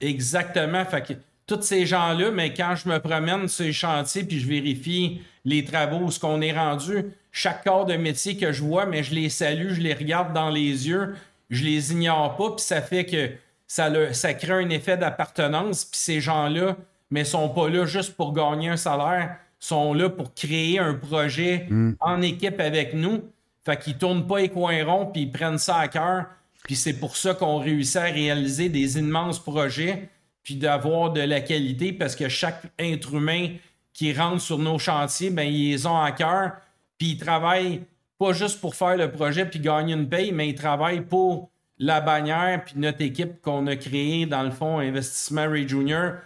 Exactement. 0.00 0.84
Fait 0.84 1.02
que 1.02 1.12
tous 1.46 1.62
ces 1.62 1.86
gens-là, 1.86 2.30
mais 2.30 2.52
quand 2.52 2.74
je 2.76 2.88
me 2.88 2.98
promène 2.98 3.48
sur 3.48 3.64
les 3.64 3.72
chantiers 3.72 4.22
puis 4.22 4.38
je 4.38 4.46
vérifie 4.46 5.22
les 5.44 5.64
travaux, 5.64 6.10
ce 6.10 6.20
qu'on 6.20 6.40
est 6.42 6.52
rendu, 6.52 7.06
chaque 7.32 7.64
corps 7.64 7.86
de 7.86 7.94
métier 7.94 8.36
que 8.36 8.52
je 8.52 8.62
vois, 8.62 8.84
mais 8.86 9.02
je 9.02 9.14
les 9.14 9.30
salue, 9.30 9.72
je 9.72 9.80
les 9.80 9.94
regarde 9.94 10.32
dans 10.34 10.50
les 10.50 10.88
yeux, 10.88 11.16
je 11.50 11.64
les 11.64 11.92
ignore 11.92 12.36
pas, 12.36 12.50
puis 12.50 12.64
ça 12.64 12.82
fait 12.82 13.06
que 13.06 13.30
ça, 13.66 13.90
ça 14.12 14.34
crée 14.34 14.52
un 14.52 14.70
effet 14.70 14.96
d'appartenance, 14.96 15.84
puis 15.84 15.98
ces 15.98 16.20
gens-là, 16.20 16.76
mais 17.10 17.24
sont 17.24 17.48
pas 17.48 17.68
là 17.68 17.86
juste 17.86 18.14
pour 18.14 18.34
gagner 18.34 18.68
un 18.68 18.76
salaire, 18.76 19.36
sont 19.58 19.94
là 19.94 20.08
pour 20.08 20.34
créer 20.34 20.78
un 20.78 20.94
projet 20.94 21.66
mm. 21.68 21.92
en 22.00 22.22
équipe 22.22 22.60
avec 22.60 22.94
nous. 22.94 23.22
Fait 23.64 23.78
qu'ils 23.78 23.96
tournent 23.96 24.26
pas 24.26 24.40
les 24.40 24.48
coins 24.48 24.84
ronds, 24.84 25.06
puis 25.06 25.22
ils 25.22 25.32
prennent 25.32 25.58
ça 25.58 25.78
à 25.78 25.88
cœur. 25.88 26.26
Puis 26.68 26.76
c'est 26.76 26.92
pour 26.92 27.16
ça 27.16 27.32
qu'on 27.32 27.56
réussit 27.56 27.96
à 27.96 28.02
réaliser 28.02 28.68
des 28.68 28.98
immenses 28.98 29.38
projets, 29.38 30.10
puis 30.42 30.54
d'avoir 30.54 31.14
de 31.14 31.22
la 31.22 31.40
qualité, 31.40 31.94
parce 31.94 32.14
que 32.14 32.28
chaque 32.28 32.60
être 32.78 33.14
humain 33.14 33.54
qui 33.94 34.12
rentre 34.12 34.42
sur 34.42 34.58
nos 34.58 34.78
chantiers, 34.78 35.30
ben 35.30 35.48
ils 35.48 35.88
ont 35.88 35.98
à 35.98 36.12
cœur, 36.12 36.52
puis 36.98 37.12
ils 37.12 37.16
travaillent 37.16 37.80
pas 38.18 38.34
juste 38.34 38.60
pour 38.60 38.74
faire 38.74 38.98
le 38.98 39.10
projet 39.10 39.46
puis 39.46 39.60
gagner 39.60 39.94
une 39.94 40.10
paye, 40.10 40.30
mais 40.30 40.50
ils 40.50 40.54
travaillent 40.54 41.00
pour 41.00 41.48
la 41.78 42.02
bannière 42.02 42.62
puis 42.62 42.74
notre 42.76 43.00
équipe 43.00 43.40
qu'on 43.40 43.66
a 43.66 43.74
créée 43.74 44.26
dans 44.26 44.42
le 44.42 44.50
fond 44.50 44.78
Investissement 44.78 45.48
Ray 45.48 45.66
Junior. 45.66 46.16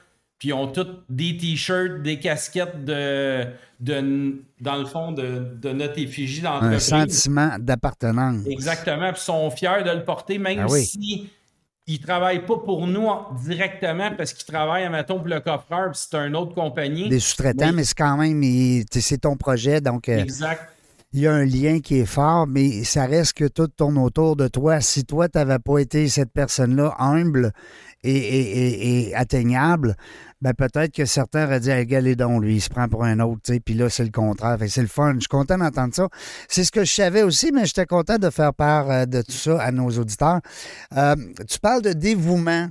Puis 0.43 0.49
ils 0.49 0.55
ont 0.55 0.67
tous 0.67 0.89
des 1.09 1.37
t-shirts, 1.37 2.03
des 2.03 2.19
casquettes 2.19 2.85
de, 2.85 3.45
de, 3.79 4.43
dans 4.61 4.75
le 4.75 4.87
fond, 4.87 5.13
de, 5.13 5.55
de 5.63 5.71
notre 5.71 6.01
effigie 6.01 6.45
Un 6.45 6.55
d'entreprise. 6.55 6.83
sentiment 6.83 7.51
d'appartenance. 7.61 8.45
Exactement, 8.49 9.13
puis 9.13 9.21
ils 9.21 9.25
sont 9.25 9.49
fiers 9.53 9.85
de 9.85 9.91
le 9.91 10.03
porter, 10.05 10.39
même 10.39 10.59
Ah 10.59 10.67
oui. 10.69 10.85
si 10.85 11.31
ils 11.87 12.01
travaillent 12.01 12.45
pas 12.45 12.57
pour 12.57 12.89
nous 12.89 13.07
en- 13.07 13.29
directement 13.47 14.11
parce 14.17 14.33
qu'ils 14.33 14.53
travaillent, 14.53 14.89
mettons, 14.91 15.19
pour 15.21 15.29
le 15.29 15.39
coffreur, 15.39 15.93
puis 15.93 16.01
c'est 16.11 16.17
une 16.17 16.35
autre 16.35 16.57
compagnie. 16.57 17.09
Des 17.09 17.21
sous-traitants, 17.21 17.67
Oui. 17.69 17.73
mais 17.77 17.85
c'est 17.85 17.95
quand 17.97 18.17
même, 18.17 18.43
c'est 18.91 19.19
ton 19.19 19.37
projet, 19.37 19.81
donc 19.81 20.09
euh, 20.09 20.19
Exact. 20.19 20.72
Il 21.15 21.21
y 21.21 21.27
a 21.27 21.35
un 21.35 21.45
lien 21.45 21.81
qui 21.81 21.99
est 21.99 22.07
fort, 22.07 22.47
mais 22.47 22.85
ça 22.85 23.05
reste 23.05 23.35
que 23.35 23.45
tout 23.45 23.69
tourne 23.69 23.99
autour 23.99 24.35
de 24.35 24.49
toi. 24.49 24.81
Si 24.81 25.05
toi, 25.05 25.29
tu 25.29 25.37
n'avais 25.37 25.59
pas 25.59 25.79
été 25.79 26.09
cette 26.09 26.33
personne-là 26.33 26.95
humble 26.99 27.53
et, 28.03 29.13
atteignable, 29.15 29.95
ben 30.41 30.55
peut-être 30.55 30.93
que 30.93 31.05
certains 31.05 31.45
auraient 31.45 31.61
dit 31.61 31.71
hey, 31.71 31.87
Galé 31.87 32.17
donc, 32.17 32.43
lui, 32.43 32.57
il 32.57 32.61
se 32.61 32.71
prend 32.71 32.89
pour 32.89 33.05
un 33.05 33.21
autre, 33.21 33.43
tu 33.45 33.53
sais, 33.53 33.61
puis 33.61 33.75
là, 33.75 33.91
c'est 33.91 34.05
le 34.05 34.11
contraire. 34.11 34.57
C'est 34.67 34.81
le 34.81 34.89
fun. 34.89 35.15
Je 35.15 35.21
suis 35.21 35.29
content 35.29 35.59
d'entendre 35.59 35.95
ça. 35.95 36.09
C'est 36.49 36.65
ce 36.65 36.73
que 36.73 36.85
je 36.85 36.93
savais 36.93 37.23
aussi, 37.23 37.53
mais 37.53 37.67
j'étais 37.67 37.87
content 37.87 38.17
de 38.17 38.31
faire 38.31 38.55
part 38.55 38.91
euh, 38.91 39.05
de 39.05 39.21
tout 39.21 39.33
ça 39.33 39.61
à 39.61 39.71
nos 39.71 39.91
auditeurs. 39.91 40.41
Euh, 40.97 41.15
tu 41.49 41.59
parles 41.61 41.83
de 41.83 41.93
dévouement. 41.93 42.69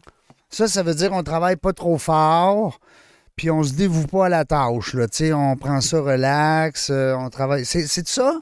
Ça, 0.49 0.67
ça 0.67 0.84
veut 0.84 0.95
dire 0.95 1.12
on 1.13 1.23
travaille 1.23 1.56
pas 1.58 1.73
trop 1.73 1.97
fort, 1.97 2.80
puis 3.41 3.49
on 3.49 3.63
se 3.63 3.73
dévoue 3.73 4.06
pas 4.06 4.27
à 4.27 4.30
la 4.30 4.45
tâche. 4.45 4.93
Là. 4.93 5.08
On 5.36 5.58
prend 5.58 5.82
ça 5.82 5.99
relax, 5.99 6.91
euh, 6.91 7.15
on 7.15 7.32
travaille. 7.32 7.65
C'est 7.65 7.88
c'est 7.88 8.08
ça? 8.08 8.39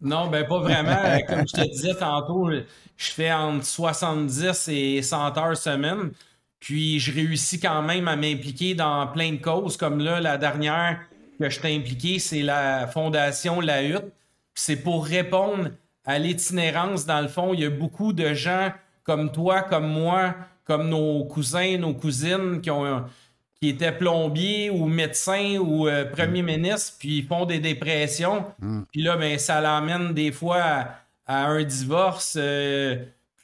Non, 0.00 0.26
ben 0.26 0.44
pas 0.44 0.58
vraiment. 0.58 0.90
Euh, 0.90 1.18
Comme 1.28 1.46
je 1.46 1.52
te 1.52 1.70
disais 1.70 1.94
tantôt, 1.94 2.50
je 2.50 3.10
fais 3.12 3.32
entre 3.32 3.64
70 3.64 4.68
et 4.72 5.02
100 5.02 5.38
heures 5.38 5.56
semaine. 5.56 6.10
Puis 6.58 6.98
je 6.98 7.14
réussis 7.14 7.60
quand 7.60 7.80
même 7.82 8.08
à 8.08 8.16
m'impliquer 8.16 8.74
dans 8.74 9.06
plein 9.06 9.34
de 9.34 9.40
causes. 9.40 9.76
Comme 9.76 10.00
là, 10.00 10.20
la 10.20 10.36
dernière 10.36 10.98
que 11.38 11.48
je 11.48 11.60
t'ai 11.60 11.76
impliqué, 11.76 12.18
c'est 12.18 12.42
la 12.42 12.88
fondation 12.88 13.60
La 13.60 13.84
Hutte. 13.84 14.12
C'est 14.56 14.82
pour 14.82 15.06
répondre 15.06 15.70
à 16.04 16.18
l'itinérance. 16.18 17.06
Dans 17.06 17.20
le 17.20 17.28
fond, 17.28 17.54
il 17.54 17.60
y 17.60 17.64
a 17.64 17.70
beaucoup 17.70 18.12
de 18.12 18.34
gens 18.34 18.72
comme 19.04 19.30
toi, 19.30 19.62
comme 19.62 19.86
moi, 19.86 20.34
comme 20.64 20.88
nos 20.88 21.22
cousins, 21.24 21.78
nos 21.78 21.94
cousines 21.94 22.60
qui 22.60 22.70
ont 22.72 23.04
qui 23.62 23.68
étaient 23.68 23.92
plombiers 23.92 24.70
ou 24.70 24.86
médecins 24.86 25.56
ou 25.60 25.86
euh, 25.86 26.04
premiers 26.04 26.42
ministres, 26.42 26.94
puis 26.98 27.18
ils 27.18 27.24
font 27.24 27.44
des 27.44 27.60
dépressions. 27.60 28.44
Puis 28.90 29.02
là, 29.02 29.16
ben, 29.16 29.38
ça 29.38 29.60
l'amène 29.60 30.12
des 30.12 30.32
fois 30.32 30.58
à, 30.60 30.96
à 31.28 31.46
un 31.46 31.62
divorce, 31.62 32.36
euh, 32.40 32.96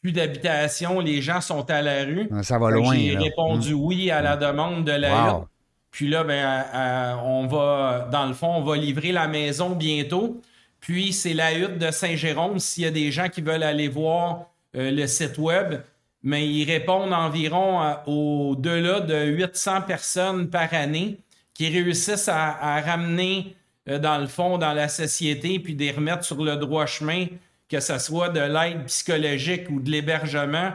plus 0.02 0.11
d'habitation, 0.11 0.98
les 0.98 1.22
gens 1.22 1.40
sont 1.40 1.70
à 1.70 1.83
la 1.83 2.02
rue. 2.04 2.28
Ça 2.42 2.59
va 2.59 2.72
loin. 2.72 2.96
J'ai 2.96 3.16
répondu 3.16 3.74
oui 3.74 4.11
à 4.11 4.20
la 4.20 4.37
demande 4.37 4.85
de 4.85 4.90
la 4.90 5.35
Wow. 5.35 5.48
Puis 5.92 6.09
là, 6.09 6.24
ben, 6.24 7.18
on 7.24 7.46
va, 7.46 8.09
dans 8.11 8.26
le 8.26 8.35
fond, 8.35 8.57
on 8.57 8.62
va 8.62 8.76
livrer 8.76 9.12
la 9.12 9.28
maison 9.28 9.70
bientôt. 9.70 10.40
Puis 10.81 11.12
c'est 11.12 11.33
la 11.33 11.57
hutte 11.57 11.78
de 11.78 11.92
Saint-Jérôme. 11.92 12.59
S'il 12.59 12.83
y 12.83 12.87
a 12.87 12.90
des 12.90 13.12
gens 13.12 13.28
qui 13.28 13.40
veulent 13.40 13.62
aller 13.62 13.88
voir 13.88 14.46
euh, 14.76 14.90
le 14.90 15.07
site 15.07 15.38
web, 15.38 15.81
mais 16.22 16.48
ils 16.48 16.64
répondent 16.64 17.12
environ 17.12 17.81
à- 17.81 18.02
au-delà 18.07 19.00
de 19.00 19.26
800 19.26 19.83
personnes 19.83 20.50
par 20.50 20.72
année 20.74 21.18
qui 21.54 21.68
réussissent 21.68 22.28
à, 22.28 22.81
ramener, 22.81 23.57
euh, 23.88 23.98
dans 23.98 24.18
le 24.18 24.26
fond, 24.26 24.59
dans 24.59 24.72
la 24.72 24.88
société, 24.88 25.59
puis 25.59 25.74
de 25.74 25.81
les 25.81 25.90
remettre 25.92 26.24
sur 26.24 26.42
le 26.44 26.57
droit 26.57 26.87
chemin, 26.87 27.26
que 27.68 27.81
ce 27.81 27.98
soit 27.98 28.28
de 28.28 28.40
l'aide 28.40 28.85
psychologique 28.87 29.68
ou 29.70 29.81
de 29.81 29.90
l'hébergement. 29.90 30.72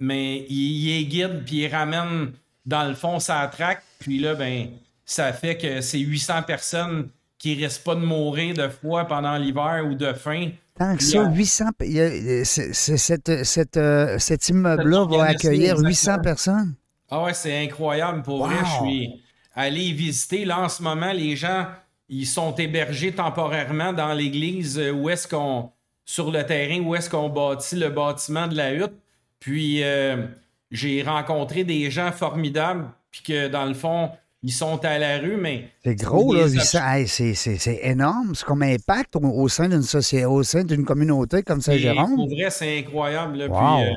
Mais 0.00 0.46
il, 0.48 0.86
il 0.86 1.00
est 1.00 1.04
guide 1.04 1.44
puis 1.44 1.56
il 1.64 1.68
ramène 1.68 2.32
dans 2.66 2.84
le 2.84 2.94
fond 2.94 3.18
sa 3.18 3.46
traque. 3.48 3.82
Puis 3.98 4.18
là 4.18 4.34
ben 4.34 4.68
ça 5.04 5.32
fait 5.32 5.56
que 5.56 5.80
c'est 5.80 5.98
800 5.98 6.42
personnes 6.42 7.08
qui 7.38 7.54
risquent 7.54 7.84
pas 7.84 7.94
de 7.94 8.00
mourir 8.00 8.54
de 8.54 8.68
froid 8.68 9.04
pendant 9.04 9.36
l'hiver 9.36 9.84
ou 9.88 9.94
de 9.94 10.12
faim. 10.12 10.50
Tant 10.78 10.96
que 10.96 11.02
ça, 11.02 11.18
euh, 11.20 11.28
800. 11.30 11.64
il 11.80 11.92
y 11.92 12.00
a- 12.00 12.44
c'est- 12.44 12.72
c'est- 12.72 12.96
cette- 12.96 13.44
cette, 13.44 13.76
euh, 13.76 14.18
cet 14.18 14.48
immeuble-là 14.48 15.04
va 15.06 15.24
accueillir 15.24 15.72
exactement. 15.72 15.88
800 15.88 16.18
personnes. 16.20 16.74
Ah 17.10 17.22
ouais, 17.22 17.34
c'est 17.34 17.64
incroyable 17.64 18.22
pour 18.22 18.46
vrai. 18.46 18.56
Je 18.64 18.84
suis 18.86 19.22
allé 19.54 19.80
y 19.80 19.92
visiter. 19.92 20.44
Là, 20.44 20.60
en 20.60 20.68
ce 20.68 20.82
moment, 20.82 21.12
les 21.12 21.34
gens, 21.36 21.66
ils 22.08 22.26
sont 22.26 22.54
hébergés 22.54 23.12
temporairement 23.12 23.92
dans 23.92 24.12
l'église 24.12 24.78
euh, 24.78 24.92
où 24.92 25.08
est-ce 25.08 25.26
qu'on, 25.26 25.70
sur 26.04 26.30
le 26.30 26.44
terrain, 26.44 26.80
où 26.80 26.94
est-ce 26.94 27.08
qu'on 27.10 27.28
bâtit 27.28 27.76
le 27.76 27.88
bâtiment 27.90 28.46
de 28.46 28.56
la 28.56 28.72
hutte. 28.74 28.94
Puis, 29.40 29.82
euh, 29.82 30.26
j'ai 30.70 31.02
rencontré 31.02 31.64
des 31.64 31.90
gens 31.90 32.12
formidables, 32.12 32.86
puis 33.10 33.22
que 33.22 33.48
dans 33.48 33.64
le 33.64 33.74
fond, 33.74 34.10
ils 34.42 34.52
sont 34.52 34.84
à 34.84 34.98
la 34.98 35.18
rue, 35.18 35.36
mais. 35.36 35.70
C'est 35.84 35.94
gros, 35.96 36.32
là, 36.34 36.44
Des 36.46 36.52
800. 36.54 36.78
Hey, 36.92 37.08
c'est- 37.08 37.34
c'est 37.34 37.56
c'est 37.58 37.80
énorme. 37.82 38.34
C'est 38.34 38.44
comme 38.44 38.62
impact 38.62 39.16
au, 39.16 39.20
au 39.20 39.48
sein 39.48 39.68
d'une 39.68 39.82
société, 39.82 40.24
au 40.26 40.42
sein 40.42 40.64
d'une 40.64 40.84
communauté 40.84 41.42
comme 41.42 41.60
Saint-Jérôme. 41.60 42.14
Pour 42.16 42.28
vrai, 42.28 42.48
c'est 42.50 42.78
incroyable. 42.78 43.36
là. 43.38 43.46
Wow. 43.48 43.56
Puis, 43.84 43.86
euh, 43.90 43.96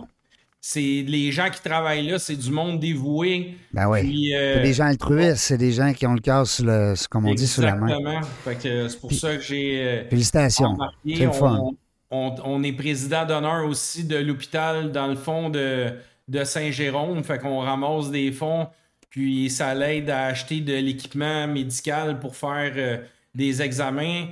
c'est 0.63 1.03
les 1.07 1.31
gens 1.31 1.49
qui 1.49 1.59
travaillent 1.61 2.07
là, 2.07 2.19
c'est 2.19 2.35
du 2.35 2.51
monde 2.51 2.79
dévoué. 2.79 3.55
Ben 3.73 3.87
oui. 3.89 4.31
Euh, 4.35 4.55
C'est 4.57 4.61
des 4.63 4.73
gens 4.73 4.85
altruistes, 4.85 5.37
c'est 5.37 5.57
des 5.57 5.71
gens 5.71 5.91
qui 5.93 6.05
ont 6.05 6.13
le 6.13 6.19
cœur, 6.21 6.45
sur 6.47 6.65
le, 6.65 6.95
sur- 6.95 7.09
comme 7.09 7.25
on 7.27 7.33
dit, 7.33 7.47
sous 7.47 7.61
la 7.61 7.75
main. 7.75 7.87
Exactement. 7.87 8.21
Que 8.61 8.87
c'est 8.87 8.99
pour 8.99 9.11
ça 9.13 9.35
que 9.35 9.41
j'ai. 9.41 9.81
euh, 9.83 10.09
Félicitations. 10.09 10.77
C'est 11.05 11.25
le 11.25 11.31
fun. 11.31 11.57
On, 11.61 11.75
on- 12.11 12.35
on 12.45 12.63
est 12.63 12.73
président 12.73 13.25
d'honneur 13.25 13.65
aussi 13.67 14.03
de 14.03 14.17
l'hôpital 14.17 14.91
dans 14.91 15.07
le 15.07 15.15
fond 15.15 15.49
de, 15.49 15.93
de 16.27 16.43
Saint-Jérôme. 16.43 17.23
Fait 17.23 17.39
qu'on 17.39 17.59
ramasse 17.59 18.11
des 18.11 18.31
fonds, 18.31 18.67
puis 19.11 19.49
ça 19.49 19.75
l'aide 19.75 20.09
à 20.09 20.27
acheter 20.27 20.61
de 20.61 20.73
l'équipement 20.73 21.45
médical 21.45 22.19
pour 22.19 22.35
faire 22.35 22.71
euh, 22.77 22.97
des 23.35 23.61
examens 23.61 24.25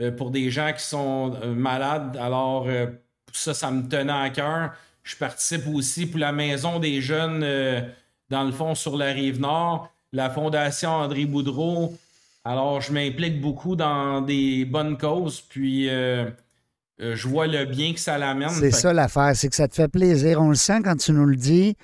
euh, 0.00 0.10
pour 0.10 0.30
des 0.30 0.50
gens 0.50 0.72
qui 0.72 0.82
sont 0.82 1.34
euh, 1.42 1.54
malades. 1.54 2.16
Alors, 2.16 2.66
ça, 3.30 3.54
ça 3.54 3.70
me 3.70 3.86
tenait 3.88 4.10
à 4.10 4.30
cœur. 4.30 4.72
Je 5.04 5.14
participe 5.16 5.68
aussi 5.68 6.06
pour 6.06 6.18
la 6.18 6.32
Maison 6.32 6.78
des 6.78 7.00
jeunes, 7.00 7.40
dans 8.30 8.44
le 8.44 8.52
fond, 8.52 8.74
sur 8.74 8.96
la 8.96 9.06
rive 9.06 9.40
nord, 9.40 9.90
la 10.12 10.30
Fondation 10.30 10.90
André 10.90 11.26
Boudreau. 11.26 11.96
Alors, 12.44 12.80
je 12.80 12.92
m'implique 12.92 13.40
beaucoup 13.40 13.74
dans 13.74 14.20
des 14.20 14.64
bonnes 14.64 14.96
causes, 14.96 15.40
puis 15.40 15.88
euh, 17.00 17.16
je 17.16 17.26
vois 17.26 17.46
le 17.46 17.64
bien 17.64 17.94
que 17.94 18.00
ça 18.00 18.18
l'amène. 18.18 18.50
C'est 18.50 18.70
Fait 18.70 18.70
ça 18.70 18.92
l'affaire, 18.92 19.32
c'est 19.34 19.48
que 19.48 19.56
ça 19.56 19.66
te 19.66 19.74
fait 19.74 19.88
plaisir. 19.88 20.40
On 20.40 20.50
le 20.50 20.54
sent 20.54 20.80
quand 20.84 20.96
tu 20.96 21.12
nous 21.12 21.24
le 21.26 21.36
dis, 21.36 21.76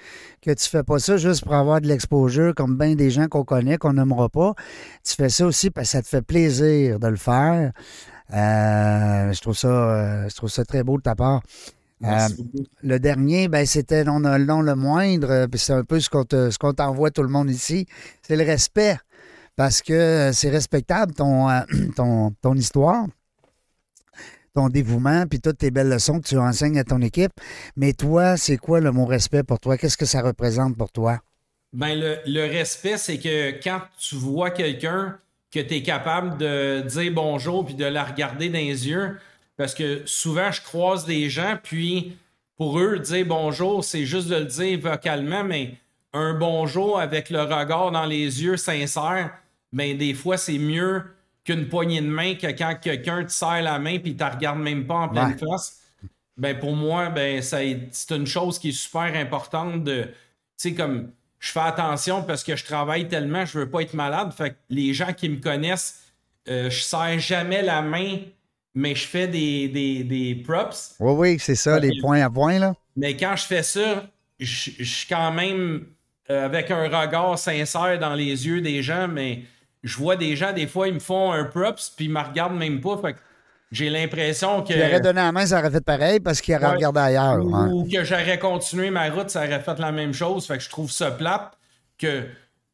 que 0.43 0.53
tu 0.53 0.69
fais 0.69 0.83
pas 0.83 0.99
ça 0.99 1.17
juste 1.17 1.45
pour 1.45 1.55
avoir 1.55 1.81
de 1.81 1.87
l'exposure 1.89 2.55
comme 2.55 2.77
bien 2.77 2.95
des 2.95 3.11
gens 3.11 3.27
qu'on 3.27 3.45
connaît, 3.45 3.79
qu'on 3.79 3.95
n'aimera 3.95 4.29
pas. 4.29 4.55
Tu 5.05 5.15
fais 5.15 5.29
ça 5.29 5.47
aussi 5.47 5.71
parce 5.71 5.87
que 5.89 5.93
ça 5.93 6.03
te 6.03 6.09
fait 6.09 6.23
plaisir 6.23 7.01
de 7.01 7.09
le 7.09 7.17
faire. 7.17 7.73
Euh, 8.35 9.33
je 9.33 9.41
trouve 9.41 9.57
ça 9.57 9.69
euh, 9.69 10.29
je 10.29 10.35
trouve 10.37 10.51
ça 10.51 10.65
très 10.65 10.83
beau 10.85 10.99
de 10.99 11.03
ta 11.03 11.15
part. 11.15 11.43
Euh, 12.05 12.29
le 12.83 13.01
dernier, 13.01 13.49
ben, 13.49 13.67
c'était 13.67 14.05
non, 14.05 14.21
non, 14.21 14.39
non 14.39 14.61
le 14.61 14.77
moindre, 14.77 15.47
puis 15.47 15.59
c'est 15.59 15.73
un 15.73 15.83
peu 15.83 15.99
ce 15.99 16.09
qu'on 16.09 16.25
te- 16.25 16.51
ce 16.51 16.59
qu'on 16.59 16.73
t'envoie 16.73 17.11
tout 17.11 17.23
le 17.23 17.29
monde 17.29 17.51
ici, 17.51 17.87
c'est 18.23 18.37
le 18.37 18.45
respect. 18.45 18.97
Parce 19.57 19.83
que 19.83 20.31
c'est 20.33 20.51
respectable 20.51 21.13
ton, 21.15 21.49
ton, 21.97 22.31
ton 22.41 22.55
histoire, 22.55 23.07
dévouement, 24.67 25.27
puis 25.27 25.41
toutes 25.41 25.59
tes 25.59 25.71
belles 25.71 25.89
leçons 25.89 26.21
que 26.21 26.27
tu 26.27 26.37
enseignes 26.37 26.79
à 26.79 26.85
ton 26.85 27.01
équipe. 27.01 27.33
Mais 27.77 27.93
toi, 27.93 28.37
c'est 28.37 28.57
quoi 28.57 28.81
le 28.81 28.91
mot 28.91 29.07
respect 29.07 29.45
pour 29.45 29.61
toi? 29.61 29.79
Qu'est-ce 29.79 29.97
que 29.97 30.07
ça 30.07 30.23
représente 30.23 30.77
pour 30.77 30.91
toi? 30.91 31.21
Ben, 31.73 31.95
le, 32.27 32.41
respect, 32.51 32.97
c'est 32.97 33.19
que 33.19 33.63
quand 33.63 33.83
tu 33.99 34.17
vois 34.17 34.51
quelqu'un 34.51 35.19
que 35.53 35.61
tu 35.61 35.75
es 35.75 35.83
capable 35.83 36.39
de 36.39 36.83
dire 36.87 37.13
bonjour 37.13 37.65
puis 37.65 37.75
de 37.75 37.85
la 37.85 38.05
regarder 38.05 38.49
dans 38.49 38.59
les 38.59 38.89
yeux, 38.89 39.17
parce 39.57 39.75
que 39.75 40.03
souvent, 40.05 40.51
je 40.51 40.63
croise 40.63 41.07
des 41.07 41.31
gens, 41.31 41.57
puis 41.63 42.17
pour 42.57 42.79
eux, 42.81 42.99
dire 42.99 43.27
bonjour, 43.27 43.85
c'est 43.85 44.05
juste 44.05 44.29
de 44.29 44.37
le 44.37 44.45
dire 44.47 44.81
vocalement, 44.81 45.45
mais 45.45 45.75
un 46.13 46.35
bonjour 46.35 46.99
avec 46.99 47.31
le 47.31 47.43
regard 47.43 47.91
dans 47.91 48.07
les 48.07 48.43
yeux 48.43 48.57
sincère, 48.57 49.31
ben, 49.73 49.97
des 49.97 50.15
fois, 50.15 50.37
c'est 50.37 50.59
mieux 50.59 51.03
qu'une 51.53 51.69
poignée 51.69 52.01
de 52.01 52.07
main 52.07 52.35
que 52.35 52.47
quand 52.49 52.75
quelqu'un 52.81 53.25
te 53.25 53.33
serre 53.33 53.63
la 53.63 53.79
main 53.79 53.99
puis 53.99 54.15
te 54.17 54.25
regarde 54.25 54.59
même 54.59 54.87
pas 54.87 54.95
en 54.97 55.09
pleine 55.09 55.29
Ouais. 55.29 55.37
face. 55.39 55.81
Ben, 56.37 56.59
pour 56.59 56.77
moi, 56.77 57.09
ben, 57.09 57.43
c'est 57.43 58.11
une 58.11 58.27
chose 58.27 58.59
qui 58.59 58.69
est 58.69 58.73
super 58.73 59.15
importante 59.17 59.83
de, 59.83 60.03
tu 60.05 60.11
sais, 60.57 60.75
comme, 60.75 61.11
je 61.41 61.51
fais 61.51 61.61
attention 61.61 62.23
parce 62.23 62.45
que 62.45 62.55
je 62.55 62.65
travaille 62.65 63.09
tellement, 63.09 63.45
je 63.47 63.59
veux 63.61 63.71
pas 63.71 63.81
être 63.81 63.95
malade. 63.95 64.33
Fait 64.33 64.51
que 64.51 64.57
les 64.71 64.93
gens 64.93 65.13
qui 65.13 65.29
me 65.29 65.41
connaissent, 65.41 66.03
euh, 66.49 66.69
je 66.71 66.81
serre 66.83 67.19
jamais 67.19 67.63
la 67.63 67.81
main, 67.83 68.19
mais 68.75 68.95
je 68.95 69.07
fais 69.07 69.27
des, 69.27 69.69
des, 69.69 70.05
des 70.05 70.35
props. 70.37 70.95
Oui, 71.01 71.13
oui, 71.17 71.39
c'est 71.41 71.55
ça, 71.57 71.79
les 71.81 71.99
points 72.01 72.21
à 72.23 72.31
points, 72.31 72.59
là. 72.59 72.75
Mais 72.97 73.17
quand 73.17 73.35
je 73.37 73.45
fais 73.45 73.63
ça, 73.63 74.07
je 74.39 74.71
je 74.79 74.85
suis 74.85 75.09
quand 75.09 75.33
même 75.33 75.87
euh, 76.31 76.45
avec 76.45 76.71
un 76.71 76.83
regard 76.85 77.39
sincère 77.39 77.99
dans 77.99 78.15
les 78.15 78.47
yeux 78.47 78.61
des 78.61 78.83
gens, 78.83 79.09
mais 79.09 79.43
je 79.83 79.97
vois 79.97 80.17
des 80.17 80.37
gens, 80.37 80.53
des 80.53 80.67
fois, 80.67 80.89
ils 80.89 80.95
me 80.95 80.99
font 81.01 81.33
un 81.33 81.45
props, 81.45 81.91
puis 81.97 82.07
ils 82.07 82.13
me 82.13 82.21
regardent 82.21 82.57
même 82.57 82.81
pas. 82.81 82.97
Fait 82.99 83.13
que 83.15 83.19
j'ai 83.71 83.91
l'impression 83.91 84.63
que. 84.63 84.73
Tu 84.73 84.79
aurais 84.81 85.01
donné 85.01 85.21
la 85.21 85.33
main, 85.33 85.47
ça 85.47 85.59
aurait 85.61 85.71
fait 85.71 85.85
pareil 85.85 86.21
parce 86.21 86.41
qu'il 86.41 86.55
aurait 86.55 86.67
Ouais. 86.67 86.73
regardé 86.77 87.01
ailleurs. 87.01 87.45
Ou, 87.45 87.81
ou 87.83 87.89
que 87.91 88.03
j'aurais 88.05 88.39
continué 88.39 88.91
ma 88.91 89.09
route, 89.11 89.31
ça 89.31 89.45
aurait 89.45 89.61
fait 89.61 89.79
la 89.79 89.93
même 89.93 90.13
chose. 90.13 90.47
Fait 90.47 90.57
que 90.59 90.63
je 90.65 90.71
trouve 90.71 90.91
ça 90.91 91.11
plate 91.11 91.53
que 91.99 92.25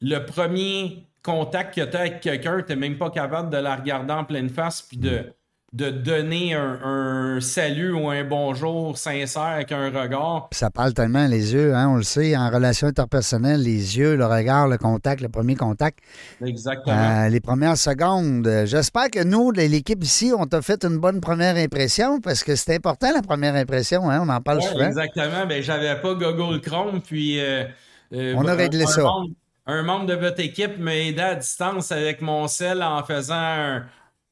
le 0.01 0.19
premier 0.21 1.07
contact 1.23 1.75
que 1.75 1.81
tu 1.81 1.97
as 1.97 2.01
avec 2.01 2.21
quelqu'un, 2.21 2.61
tu 2.62 2.69
n'es 2.73 2.77
même 2.77 2.99
pas 2.99 3.11
capable 3.11 3.51
de 3.51 3.57
la 3.57 3.77
regarder 3.77 4.12
en 4.12 4.25
pleine 4.25 4.51
face 4.51 4.83
puis 4.83 4.99
de, 4.99 5.33
de 5.75 5.91
donner 5.91 6.55
un, 6.55 6.79
un 6.85 7.41
salut 7.41 7.93
ou 7.93 8.09
un 8.09 8.23
bonjour 8.23 8.97
sincère 8.97 9.43
avec 9.43 9.73
un 9.73 9.91
regard. 9.91 10.49
Ça 10.53 10.71
parle 10.71 10.95
tellement 10.95 11.27
les 11.27 11.53
yeux, 11.53 11.75
hein, 11.75 11.89
on 11.89 11.97
le 11.97 12.05
sait, 12.05 12.37
en 12.37 12.49
relation 12.49 12.87
interpersonnelle, 12.87 13.61
les 13.61 13.99
yeux, 13.99 14.15
le 14.15 14.25
regard, 14.25 14.69
le 14.69 14.79
contact, 14.79 15.21
le 15.21 15.29
premier 15.29 15.57
contact. 15.57 15.99
Exactement. 16.47 16.95
Euh, 16.97 17.29
les 17.29 17.41
premières 17.41 17.77
secondes. 17.77 18.49
J'espère 18.67 19.11
que 19.11 19.25
nous, 19.25 19.51
l'équipe 19.51 20.03
ici, 20.05 20.33
on 20.39 20.47
t'a 20.47 20.63
fait 20.63 20.85
une 20.85 20.99
bonne 20.99 21.21
première 21.21 21.57
impression 21.57 22.21
parce 22.21 22.45
que 22.45 22.55
c'est 22.55 22.77
important 22.77 23.09
la 23.13 23.23
première 23.23 23.57
impression, 23.57 24.09
hein, 24.09 24.21
on 24.25 24.29
en 24.29 24.41
parle 24.41 24.59
Ouais, 24.59 24.69
souvent. 24.69 24.87
exactement. 24.87 25.45
Ben, 25.49 25.61
j'avais 25.61 26.01
pas 26.01 26.15
Google 26.15 26.61
Chrome, 26.61 27.01
puis. 27.03 27.41
euh, 27.41 27.65
euh, 28.13 28.35
On 28.37 28.47
a 28.47 28.55
réglé 28.55 28.87
ça. 28.87 29.03
membre- 29.03 29.31
un 29.67 29.83
membre 29.83 30.07
de 30.07 30.15
votre 30.15 30.39
équipe 30.41 30.79
m'a 30.79 30.95
aidé 30.95 31.21
à 31.21 31.35
distance 31.35 31.91
avec 31.91 32.21
mon 32.21 32.47
sel 32.47 32.81
en 32.83 33.03
faisant 33.03 33.35
un, 33.35 33.87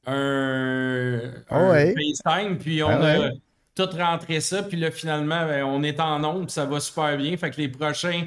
un, 0.06 1.20
un 1.50 1.70
ouais. 1.70 1.94
FaceTime, 1.94 2.58
puis 2.58 2.82
on 2.82 2.88
Ah 2.88 2.94
a 2.96 3.18
ouais. 3.20 3.32
tout 3.74 3.88
rentré 3.96 4.40
ça, 4.40 4.62
puis 4.62 4.76
là, 4.78 4.90
finalement, 4.90 5.46
ben, 5.46 5.64
on 5.64 5.82
est 5.82 6.00
en 6.00 6.22
puis 6.44 6.52
ça 6.52 6.64
va 6.66 6.80
super 6.80 7.16
bien. 7.16 7.36
Fait 7.36 7.50
que 7.50 7.56
les 7.60 7.68
prochains 7.68 8.24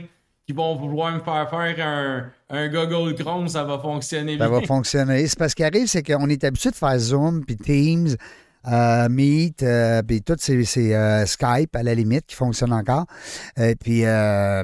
qui 0.48 0.54
vont 0.54 0.76
vouloir 0.76 1.12
me 1.14 1.20
faire 1.22 1.50
faire 1.50 1.76
un, 1.88 2.32
un 2.50 2.68
Google 2.70 3.16
Chrome, 3.16 3.48
ça 3.48 3.64
va 3.64 3.80
fonctionner 3.80 4.38
Ça 4.38 4.48
bien. 4.48 4.60
va 4.60 4.66
fonctionner. 4.66 5.26
C'est 5.28 5.40
parce 5.40 5.54
qu'il 5.56 5.66
arrive, 5.66 5.88
c'est 5.88 6.04
qu'on 6.04 6.30
est 6.30 6.44
habitué 6.44 6.70
de 6.70 6.76
faire 6.76 6.98
Zoom, 7.00 7.44
puis 7.44 7.58
Teams, 7.58 8.16
euh, 8.68 9.10
Meet, 9.10 9.64
euh, 9.64 10.02
puis 10.02 10.22
toutes 10.22 10.42
ces, 10.42 10.64
ces, 10.66 10.94
euh, 10.94 11.26
Skype 11.26 11.76
à 11.76 11.84
la 11.84 11.94
limite 11.94 12.26
qui 12.26 12.36
fonctionnent 12.36 12.74
encore. 12.74 13.06
Et 13.58 13.76
puis, 13.76 14.04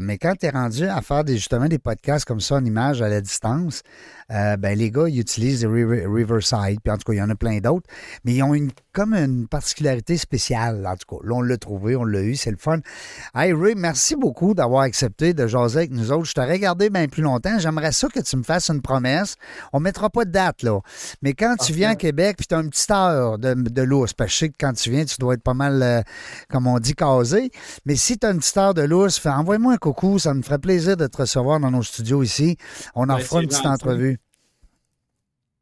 mais 0.02 0.18
quand 0.18 0.34
tu 0.40 0.46
es 0.46 0.50
rendu 0.50 0.86
à 0.86 1.02
faire 1.02 1.24
des, 1.24 1.36
justement 1.36 1.68
des 1.68 1.80
podcasts 1.80 2.26
comme 2.26 2.42
ça 2.42 2.56
en 2.56 2.66
image 2.66 3.02
à 3.02 3.10
la 3.10 3.22
distance, 3.22 3.82
ben 4.30 4.78
les 4.78 4.92
gars, 4.92 5.10
ils 5.10 5.20
utilisent 5.20 5.66
River- 5.66 6.06
Riverside, 6.08 6.80
puis 6.82 6.92
en 6.92 6.98
tout 6.98 7.04
cas, 7.06 7.14
il 7.14 7.18
y 7.18 7.22
en 7.22 7.30
a 7.30 7.36
plein 7.36 7.60
d'autres, 7.60 7.88
mais 8.24 8.34
ils 8.36 8.44
ont 8.44 8.54
une 8.54 8.72
comme 8.94 9.14
une 9.14 9.48
particularité 9.48 10.18
spéciale, 10.18 10.86
en 10.86 10.96
tout 10.96 11.16
cas. 11.16 11.26
Là, 11.26 11.36
on 11.36 11.42
l'a 11.42 11.58
trouvé, 11.58 11.96
on 11.96 12.04
l'a 12.04 12.22
eu, 12.22 12.36
c'est 12.36 12.52
le 12.52 12.58
fun. 12.58 12.80
Hey 13.34 13.54
Ray, 13.54 13.74
merci 13.76 14.16
beaucoup 14.16 14.54
d'avoir 14.54 14.82
accepté 14.82 15.34
de 15.34 15.48
jaser 15.48 15.80
avec 15.80 15.92
nous 15.92 16.12
autres. 16.12 16.26
Je 16.26 16.34
t'aurais 16.34 16.54
regardé 16.54 16.90
bien 16.90 17.08
plus 17.08 17.22
longtemps. 17.24 17.58
J'aimerais 17.60 17.94
ça 17.94 18.08
que 18.10 18.20
tu 18.20 18.36
me 18.36 18.44
fasses 18.44 18.70
une 18.70 18.82
promesse. 18.82 19.36
On 19.72 19.80
mettra 19.80 20.10
pas 20.10 20.26
de 20.26 20.32
date, 20.32 20.64
là. 20.64 20.80
Mais 21.22 21.34
quand 21.34 21.56
tu 21.56 21.72
viens 21.72 21.92
à 21.92 21.96
Québec, 21.96 22.36
puis 22.38 22.48
tu 22.48 22.56
as 22.56 22.58
un 22.58 22.68
petit 22.68 22.92
heure 22.92 23.38
de, 23.38 23.54
de 23.54 23.82
lousse, 23.91 24.13
parce 24.13 24.30
que 24.30 24.34
je 24.34 24.38
sais 24.39 24.49
que 24.49 24.56
quand 24.60 24.73
tu 24.73 24.89
viens, 24.89 25.06
tu 25.06 25.17
dois 25.19 25.36
être 25.36 25.43
pas 25.43 25.54
mal, 25.54 25.82
euh, 25.84 26.01
comme 26.49 26.65
on 26.65 26.80
dit, 26.80 26.95
casé. 26.95 27.51
Mais 27.86 27.95
si 27.95 28.17
tu 28.17 28.25
as 28.25 28.32
une 28.32 28.39
petite 28.39 28.58
heure 28.58 28.73
de 28.73 28.82
lousse, 28.82 29.19
fais- 29.19 29.30
envoie-moi 29.30 29.73
un 29.73 29.77
coucou. 29.77 30.17
Ça 30.17 30.34
me 30.34 30.41
ferait 30.41 30.58
plaisir 30.60 30.97
de 30.97 31.06
te 31.08 31.17
recevoir 31.17 31.60
dans 31.60 31.69
nos 31.69 31.84
studios 31.84 32.23
ici. 32.23 32.58
On 32.95 33.08
en 33.10 33.17
fera 33.19 33.41
une 33.43 33.47
petite 33.47 33.62
gentil. 33.63 33.73
entrevue. 33.84 34.19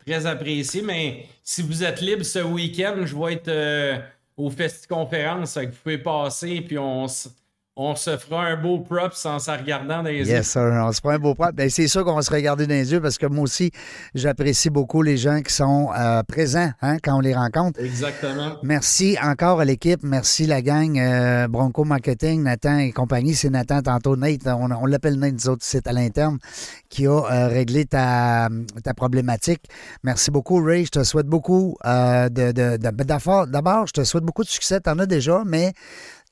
Très 0.05 0.25
apprécié, 0.25 0.81
mais 0.81 1.25
si 1.43 1.61
vous 1.61 1.83
êtes 1.83 2.01
libre 2.01 2.23
ce 2.23 2.39
week-end, 2.39 2.95
je 3.05 3.15
vais 3.15 3.33
être 3.33 3.47
euh, 3.49 3.99
au 4.37 4.49
Festi-Conférence, 4.49 5.53
fait 5.53 5.65
que 5.67 5.71
vous 5.71 5.77
pouvez 5.83 5.97
passer, 5.97 6.61
puis 6.61 6.77
on, 6.79 7.05
s- 7.05 7.29
on 7.75 7.95
se 7.95 8.17
fera 8.17 8.45
un 8.45 8.57
beau 8.57 8.79
prop 8.79 9.13
sans 9.13 9.39
se 9.39 9.49
regardant 9.49 10.03
dans 10.03 10.09
les 10.09 10.19
yeux. 10.19 10.25
Yes. 10.25 10.57
On 10.57 10.91
se 10.91 10.99
prend 10.99 11.11
un 11.11 11.19
beau 11.19 11.33
point. 11.33 11.51
Ben, 11.53 11.69
c'est 11.69 11.87
sûr 11.87 12.03
qu'on 12.03 12.15
va 12.15 12.21
se 12.21 12.31
regarder 12.31 12.67
dans 12.67 12.73
les 12.73 12.91
yeux 12.91 12.99
parce 12.99 13.17
que 13.17 13.25
moi 13.25 13.43
aussi, 13.43 13.71
j'apprécie 14.13 14.69
beaucoup 14.69 15.01
les 15.01 15.15
gens 15.15 15.41
qui 15.41 15.53
sont 15.53 15.89
euh, 15.97 16.21
présents 16.23 16.71
hein, 16.81 16.97
quand 17.01 17.15
on 17.15 17.21
les 17.21 17.33
rencontre. 17.33 17.79
Exactement. 17.81 18.57
Merci 18.63 19.17
encore 19.23 19.61
à 19.61 19.65
l'équipe. 19.65 20.01
Merci 20.03 20.45
la 20.45 20.61
gang 20.61 20.99
euh, 20.99 21.47
Bronco 21.47 21.85
Marketing, 21.85 22.43
Nathan 22.43 22.79
et 22.79 22.91
compagnie. 22.91 23.33
C'est 23.33 23.49
Nathan 23.49 23.81
tantôt, 23.81 24.17
Nate. 24.17 24.45
On, 24.45 24.69
on 24.71 24.85
l'appelle 24.85 25.17
Nate, 25.17 25.33
nous 25.33 25.49
autres, 25.49 25.63
c'est 25.63 25.87
à 25.87 25.93
l'interne, 25.93 26.37
qui 26.89 27.07
a 27.07 27.11
euh, 27.11 27.47
réglé 27.47 27.85
ta, 27.85 28.49
ta 28.83 28.93
problématique. 28.93 29.63
Merci 30.03 30.31
beaucoup, 30.31 30.61
Ray. 30.61 30.83
Je 30.83 30.91
te 30.91 31.03
souhaite 31.03 31.27
beaucoup 31.27 31.77
de, 31.85 32.51
de. 32.51 32.77
D'abord, 33.45 33.87
je 33.87 33.93
te 33.93 34.03
souhaite 34.03 34.25
beaucoup 34.25 34.43
de 34.43 34.49
succès. 34.49 34.81
Tu 34.81 34.89
en 34.89 34.99
as 34.99 35.05
déjà, 35.05 35.43
mais 35.45 35.71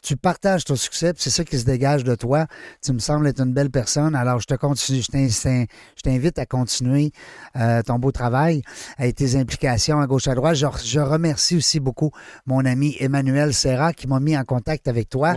tu 0.08 0.15
partages 0.15 0.63
ton 0.63 0.76
succès, 0.78 1.13
puis 1.13 1.22
c'est 1.24 1.30
ça 1.30 1.43
qui 1.43 1.58
se 1.60 1.65
dégage 1.65 2.04
de 2.06 2.15
toi. 2.15 2.48
Tu 2.82 2.93
me 2.93 3.00
sembles 3.00 3.28
être 3.28 3.41
une 3.41 3.52
belle 3.54 3.70
personne. 3.70 4.15
Alors, 4.15 4.39
je 4.39 4.46
te 4.46 4.54
continue, 4.54 5.02
je 5.02 5.08
t'in- 5.08 5.28
je 5.28 6.02
t'invite 6.02 6.39
à 6.39 6.46
continuer 6.46 7.12
euh, 7.58 7.82
ton 7.84 8.00
beau 8.00 8.13
travail 8.13 8.62
et 9.00 9.12
tes 9.12 9.36
implications 9.36 10.00
à 10.00 10.08
gauche 10.08 10.28
à 10.30 10.36
droite. 10.36 10.56
Je, 10.56 10.65
je 10.86 11.00
remercie 11.02 11.58
aussi 11.58 11.82
beaucoup 11.82 12.12
mon 12.46 12.63
ami 12.63 12.96
Emmanuel 13.02 13.54
Serra 13.54 13.91
qui 13.91 14.08
m'a 14.08 14.22
mis 14.22 14.38
en 14.38 14.46
contact 14.46 14.88
avec 14.88 15.10
toi. 15.10 15.34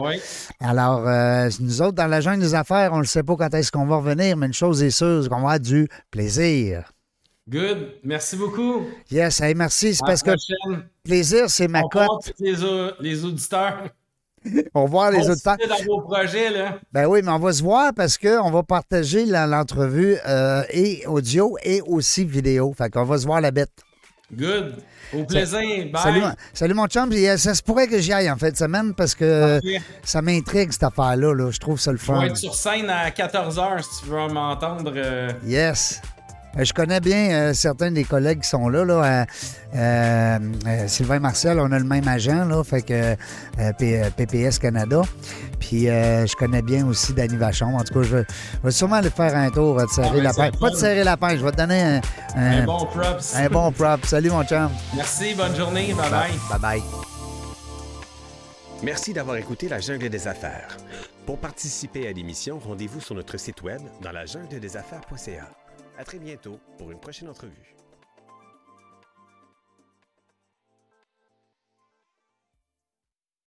Alors, 0.61 1.07
euh, 1.09 1.49
nous 1.59 1.83
autres, 1.83 1.97
dans 1.97 2.07
la 2.07 2.21
jungle 2.21 2.41
des 2.43 2.55
affaires, 2.55 2.93
on 2.93 3.01
ne 3.01 3.05
sait 3.05 3.25
pas 3.25 3.35
quand 3.37 3.53
est-ce 3.55 3.73
qu'on 3.73 3.87
va 3.87 3.97
revenir, 3.97 4.37
mais 4.37 4.47
une 4.47 4.53
chose 4.53 4.83
est 4.85 4.91
sûre, 4.91 5.23
c'est 5.25 5.29
qu'on 5.29 5.37
va 5.37 5.41
avoir 5.55 5.61
du 5.61 5.89
plaisir. 6.13 6.93
Good. 7.49 7.95
Merci 8.05 8.37
beaucoup. 8.37 8.87
Yes, 9.11 9.41
hey, 9.41 9.57
merci. 9.57 9.95
C'est 9.97 10.05
parce 10.07 10.23
que 10.23 10.31
plaisir, 11.03 11.51
c'est 11.51 11.67
ma 11.67 11.81
On 11.83 11.89
cote. 11.89 12.33
les, 12.39 12.55
les 13.01 13.25
auditeurs. 13.25 13.89
On 14.75 14.85
va 14.85 14.91
voir 14.91 15.11
les 15.11 15.29
On 15.31 15.35
fait 15.37 15.67
dans 15.69 15.85
vos 15.87 16.01
projets, 16.03 16.51
là. 16.51 16.79
Ben 16.93 17.07
oui, 17.07 17.21
mais 17.23 17.31
on 17.31 17.39
va 17.39 17.53
se 17.53 17.63
voir 17.63 17.93
parce 17.95 18.17
qu'on 18.17 18.51
va 18.51 18.63
partager 18.63 19.27
l'entrevue 19.27 20.17
euh, 20.27 20.63
et 20.71 21.05
audio 21.07 21.57
et 21.63 21.83
aussi 21.83 22.25
vidéo. 22.25 22.73
Fait 22.77 22.89
qu'on 22.91 23.05
va 23.05 23.19
se 23.19 23.27
voir 23.27 23.41
la 23.43 23.51
bête. 23.51 23.71
Good. 24.33 24.77
Au 25.13 25.25
plaisir. 25.25 25.59
Bye. 25.93 26.03
Salut, 26.03 26.21
mon- 26.21 26.35
salut 26.55 26.75
mon 26.75 26.87
chum. 26.87 27.11
Euh, 27.13 27.37
Ça 27.37 27.53
se 27.55 27.63
pourrait 27.63 27.89
que 27.89 27.99
j'y 27.99 28.13
aille 28.13 28.31
en 28.31 28.37
fait 28.37 28.57
semaine 28.57 28.95
parce 28.95 29.15
que 29.15 29.61
ça 30.05 30.23
m'intrigue 30.23 30.71
cette 30.73 30.85
affaire-là. 30.85 31.35
là. 31.35 31.51
Je 31.51 31.59
trouve 31.59 31.81
ça 31.81 31.91
le 31.91 31.99
Je 31.99 32.05
fun. 32.05 32.21
vais 32.21 32.29
être 32.29 32.37
sur 32.37 32.55
scène 32.55 32.89
à 32.89 33.11
14h 33.11 33.83
si 33.83 34.03
tu 34.05 34.11
veux 34.11 34.29
m'entendre. 34.29 34.93
euh, 34.95 35.31
Yes. 35.45 36.01
Euh, 36.59 36.65
Je 36.65 36.73
connais 36.73 37.01
bien 37.01 37.31
euh, 37.31 37.55
certains 37.55 37.91
des 37.91 38.05
collègues 38.05 38.41
qui 38.41 38.49
sont 38.49 38.69
là. 38.69 38.85
là 38.85 39.27
euh, 39.77 40.39
Sylvain 40.89 41.21
Marcel, 41.21 41.61
on 41.61 41.71
a 41.71 41.79
le 41.79 41.85
même 41.85 42.07
agent, 42.09 42.45
là, 42.45 42.63
fait 42.65 42.83
que 42.83 43.15
PPS 44.17 44.59
Canada. 44.59 45.03
Puis 45.61 45.89
euh, 45.89 46.27
je 46.27 46.35
connais 46.35 46.63
bien 46.63 46.87
aussi 46.87 47.13
Danny 47.13 47.37
Vachon. 47.37 47.77
En 47.77 47.85
tout 47.85 47.95
cas, 47.95 48.03
je 48.03 48.17
vais, 48.17 48.25
je 48.55 48.67
vais 48.67 48.71
sûrement 48.73 48.97
aller 48.97 49.11
faire 49.11 49.37
un 49.37 49.51
tour, 49.51 49.81
de 49.81 49.87
serrer 49.89 50.19
Ah, 50.21 50.23
la 50.23 50.33
pince. 50.33 50.57
Pas 50.59 50.71
de 50.71 50.75
fun. 50.75 50.81
serrer 50.81 51.05
la 51.05 51.17
pince, 51.17 51.39
je 51.39 51.45
vais 51.45 51.53
te 51.53 51.57
donner 51.57 51.81
un, 51.83 52.01
un- 52.37 52.63
un 52.63 52.65
bon 52.65 52.85
props. 52.87 53.37
un 53.37 53.49
bon 53.49 53.71
prop. 53.73 54.05
Salut 54.07 54.31
mon 54.31 54.43
chum. 54.45 54.71
Merci, 54.97 55.35
bonne 55.35 55.55
journée. 55.55 55.95
Bye 55.95 56.11
bye. 56.11 56.31
Bye 56.51 56.61
bye. 56.61 56.83
Merci 58.83 59.13
d'avoir 59.13 59.37
écouté 59.37 59.69
La 59.69 59.79
Jungle 59.79 60.09
des 60.09 60.27
Affaires. 60.27 60.77
Pour 61.27 61.39
participer 61.39 62.09
à 62.09 62.13
l'émission, 62.13 62.59
rendez-vous 62.59 63.01
sur 63.01 63.15
notre 63.15 63.37
site 63.37 63.63
web 63.63 63.81
dans 64.03 64.11
la 64.11 64.25
jungle 64.27 64.59
des 64.59 64.77
affaires.ca. 64.77 65.45
À 66.01 66.05
très 66.05 66.19
bientôt 66.19 66.59
pour 66.79 66.91
une 66.91 66.99
prochaine 66.99 67.29
entrevue. 67.29 67.77